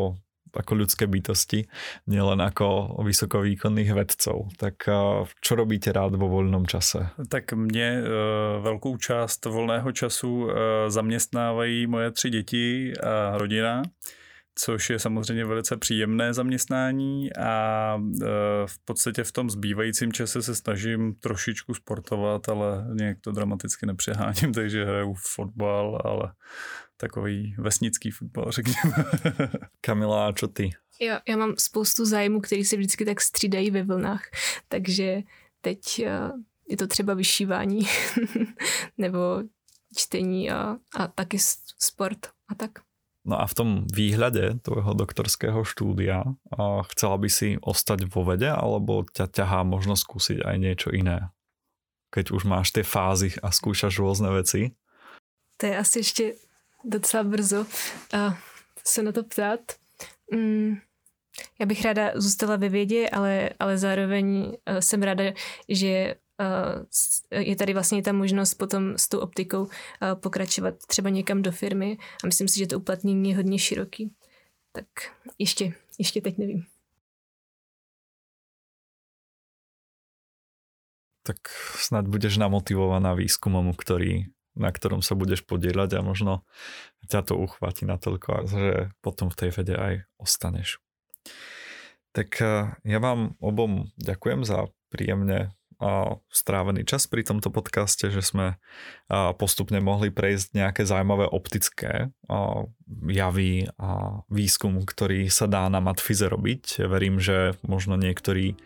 ako 0.57 0.73
ľudské 0.73 1.05
bytosti, 1.05 1.69
nielen 2.09 2.41
ako 2.41 2.97
vysokovýkonných 3.05 3.93
vedcov. 3.93 4.49
Tak 4.57 4.75
čo 5.37 5.51
robíte 5.53 5.93
rád 5.93 6.17
vo 6.17 6.25
voľnom 6.25 6.65
čase? 6.65 7.13
Tak 7.29 7.53
mě 7.53 8.01
velkou 8.61 8.97
část 8.97 9.45
volného 9.45 9.91
času 9.91 10.49
zaměstnávají 10.87 11.87
moje 11.87 12.11
tři 12.11 12.29
děti 12.29 12.93
a 12.97 13.37
rodina 13.37 13.83
což 14.59 14.89
je 14.89 14.99
samozřejmě 14.99 15.45
velice 15.45 15.77
příjemné 15.77 16.33
zaměstnání 16.33 17.33
a 17.33 17.93
e, 17.97 18.25
v 18.65 18.85
podstatě 18.85 19.23
v 19.23 19.31
tom 19.31 19.49
zbývajícím 19.49 20.13
čase 20.13 20.41
se 20.41 20.55
snažím 20.55 21.13
trošičku 21.13 21.73
sportovat, 21.73 22.49
ale 22.49 22.85
nějak 22.93 23.17
to 23.21 23.31
dramaticky 23.31 23.85
nepřeháním, 23.85 24.53
takže 24.53 24.85
hraju 24.85 25.15
fotbal, 25.35 26.01
ale 26.03 26.33
takový 26.97 27.55
vesnický 27.57 28.11
fotbal, 28.11 28.51
řekněme. 28.51 29.05
Kamila, 29.81 30.27
a 30.27 30.31
čo 30.31 30.47
ty? 30.47 30.69
Já, 31.01 31.21
já 31.27 31.37
mám 31.37 31.53
spoustu 31.57 32.05
zájmů, 32.05 32.41
který 32.41 32.65
se 32.65 32.77
vždycky 32.77 33.05
tak 33.05 33.21
střídají 33.21 33.71
ve 33.71 33.83
vlnách, 33.83 34.21
takže 34.67 35.21
teď 35.61 35.99
e, 35.99 36.31
je 36.69 36.77
to 36.77 36.87
třeba 36.87 37.13
vyšívání 37.13 37.79
nebo 38.97 39.19
čtení 39.97 40.51
a, 40.51 40.77
a 40.95 41.07
taky 41.07 41.37
sport 41.79 42.27
a 42.47 42.55
tak. 42.55 42.86
No 43.27 43.35
a 43.35 43.43
v 43.43 43.53
tom 43.59 43.69
výhľade 43.91 44.63
tvojho 44.63 44.95
doktorského 44.95 45.67
štúdia 45.67 46.23
chcela 46.95 47.15
by 47.19 47.27
si 47.27 47.59
ostať 47.59 48.07
vo 48.07 48.23
vede, 48.23 48.47
alebo 48.47 49.03
ťa 49.03 49.27
ťahá 49.27 49.67
možno 49.67 49.99
skúsiť 49.99 50.47
aj 50.47 50.55
niečo 50.55 50.89
iné? 50.95 51.35
Keď 52.15 52.31
už 52.31 52.47
máš 52.47 52.71
tie 52.71 52.87
fázy 52.87 53.35
a 53.43 53.51
skúšaš 53.51 53.99
rôzne 53.99 54.31
veci? 54.31 54.71
To 55.59 55.65
je 55.65 55.77
asi 55.77 55.99
ještě 55.99 56.33
docela 56.83 57.23
brzo 57.23 57.65
a 58.13 58.37
se 58.83 59.03
na 59.03 59.11
to 59.11 59.23
ptát. 59.23 59.59
Mm, 60.31 60.77
já 61.59 61.65
bych 61.65 61.85
ráda 61.85 62.11
zůstala 62.15 62.55
ve 62.55 62.69
vědě, 62.69 63.09
ale, 63.09 63.49
ale 63.59 63.77
zároveň 63.77 64.45
uh, 64.69 64.77
jsem 64.77 65.03
ráda, 65.03 65.23
že 65.69 66.15
je 67.31 67.55
tady 67.55 67.73
vlastně 67.73 68.03
ta 68.03 68.13
možnost 68.13 68.53
potom 68.53 68.97
s 68.97 69.09
tou 69.09 69.19
optikou 69.19 69.67
pokračovat 70.21 70.75
třeba 70.87 71.09
někam 71.09 71.41
do 71.41 71.51
firmy 71.51 71.97
a 72.23 72.27
myslím 72.27 72.47
si, 72.47 72.59
že 72.59 72.67
to 72.67 72.77
uplatnění 72.77 73.29
je 73.29 73.35
hodně 73.35 73.59
široký. 73.59 74.13
Tak 74.71 74.87
ještě, 75.39 75.73
ještě 75.99 76.21
teď 76.21 76.37
nevím. 76.37 76.65
Tak 81.23 81.51
snad 81.75 82.07
budeš 82.07 82.39
namotivovaná 82.39 83.11
výskumom, 83.11 83.75
ktorý, 83.75 84.31
na 84.55 84.71
ktorom 84.71 85.03
sa 85.03 85.11
budeš 85.11 85.43
podielať 85.43 85.99
a 85.99 86.05
možno 86.05 86.47
ťa 87.03 87.19
to 87.27 87.35
uchváti 87.35 87.83
natoľko, 87.83 88.47
že 88.47 88.95
potom 89.03 89.27
v 89.27 89.35
tej 89.35 89.49
vede 89.51 89.75
aj 89.75 89.93
ostaneš. 90.15 90.79
Tak 92.15 92.39
ja 92.87 92.99
vám 93.03 93.35
obom 93.43 93.91
ďakujem 93.99 94.47
za 94.47 94.71
príjemne 94.87 95.51
strávený 96.33 96.89
čas 96.89 97.05
pri 97.05 97.21
tomto 97.21 97.53
podcaste, 97.53 98.09
že 98.09 98.25
sme 98.25 98.57
postupne 99.37 99.77
mohli 99.77 100.09
prejsť 100.09 100.57
nejaké 100.57 100.81
zaujímavé 100.89 101.29
optické 101.29 102.09
javy 103.05 103.69
a 103.77 104.21
výskum, 104.27 104.81
ktorý 104.81 105.29
sa 105.29 105.45
dá 105.45 105.69
na 105.69 105.77
matfize 105.77 106.25
robiť. 106.25 106.81
Verím, 106.89 107.21
že 107.21 107.53
možno 107.61 107.93
niektorí 107.93 108.57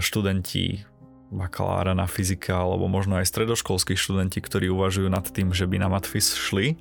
študenti 0.00 0.82
bakalára 1.30 1.94
na 1.94 2.10
fyzika 2.10 2.58
alebo 2.66 2.90
možno 2.90 3.22
aj 3.22 3.30
stredoškolskí 3.30 3.94
študenti, 3.94 4.42
ktorí 4.42 4.66
uvažujú 4.66 5.06
nad 5.06 5.22
tým, 5.22 5.54
že 5.54 5.70
by 5.70 5.78
na 5.78 5.86
matfis 5.86 6.34
šli 6.34 6.74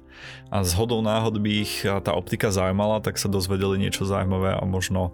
a 0.50 0.66
z 0.66 0.74
hodou 0.74 1.06
náhod 1.06 1.38
by 1.38 1.52
ich 1.64 1.86
tá 1.86 2.12
optika 2.18 2.50
zaujímala, 2.50 3.00
tak 3.00 3.22
sa 3.22 3.30
dozvedeli 3.30 3.78
niečo 3.78 4.10
zaujímavé 4.10 4.58
a 4.58 4.64
možno 4.66 5.14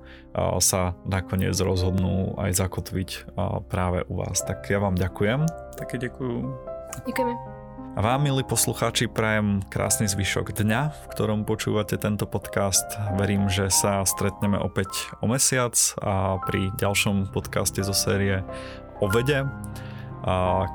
sa 0.64 0.96
nakoniec 1.04 1.54
rozhodnú 1.60 2.40
aj 2.40 2.56
zakotviť 2.56 3.36
práve 3.68 4.08
u 4.08 4.24
vás. 4.24 4.40
Tak 4.40 4.72
ja 4.72 4.80
vám 4.80 4.96
ďakujem. 4.96 5.44
Také 5.76 6.00
ďakujem. 6.00 6.48
Ďakujeme. 7.04 7.36
A 7.96 8.04
vám, 8.04 8.28
milí 8.28 8.44
poslucháči, 8.44 9.08
prajem 9.08 9.64
krásny 9.72 10.12
zvyšok 10.12 10.52
dňa, 10.52 10.82
v 10.92 11.06
ktorom 11.16 11.48
počúvate 11.48 11.96
tento 11.96 12.28
podcast. 12.28 12.84
Verím, 13.16 13.48
že 13.48 13.72
sa 13.72 14.04
stretneme 14.04 14.60
opäť 14.60 14.92
o 15.24 15.32
mesiac 15.32 15.72
a 16.04 16.36
pri 16.44 16.76
ďalšom 16.76 17.32
podcaste 17.32 17.80
zo 17.88 17.96
série 17.96 18.44
o 19.02 19.08
vede. 19.12 19.48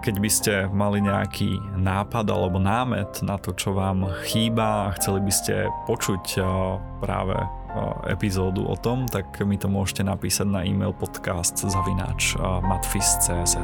Keď 0.01 0.15
by 0.23 0.31
ste 0.31 0.53
mali 0.71 1.03
nejaký 1.03 1.59
nápad 1.75 2.23
alebo 2.31 2.63
námet 2.63 3.19
na 3.27 3.35
to, 3.35 3.51
čo 3.51 3.75
vám 3.75 4.07
chýba 4.23 4.87
a 4.87 4.95
chceli 4.95 5.19
by 5.27 5.33
ste 5.35 5.67
počuť 5.91 6.39
práve 7.03 7.35
epizódu 8.07 8.63
o 8.67 8.79
tom, 8.79 9.11
tak 9.11 9.43
mi 9.43 9.59
to 9.59 9.67
môžete 9.67 10.07
napísať 10.07 10.47
na 10.47 10.63
e-mail 10.63 10.95
podcast 10.95 11.59
zavináč 11.59 12.39
matfis.cz. 12.39 13.59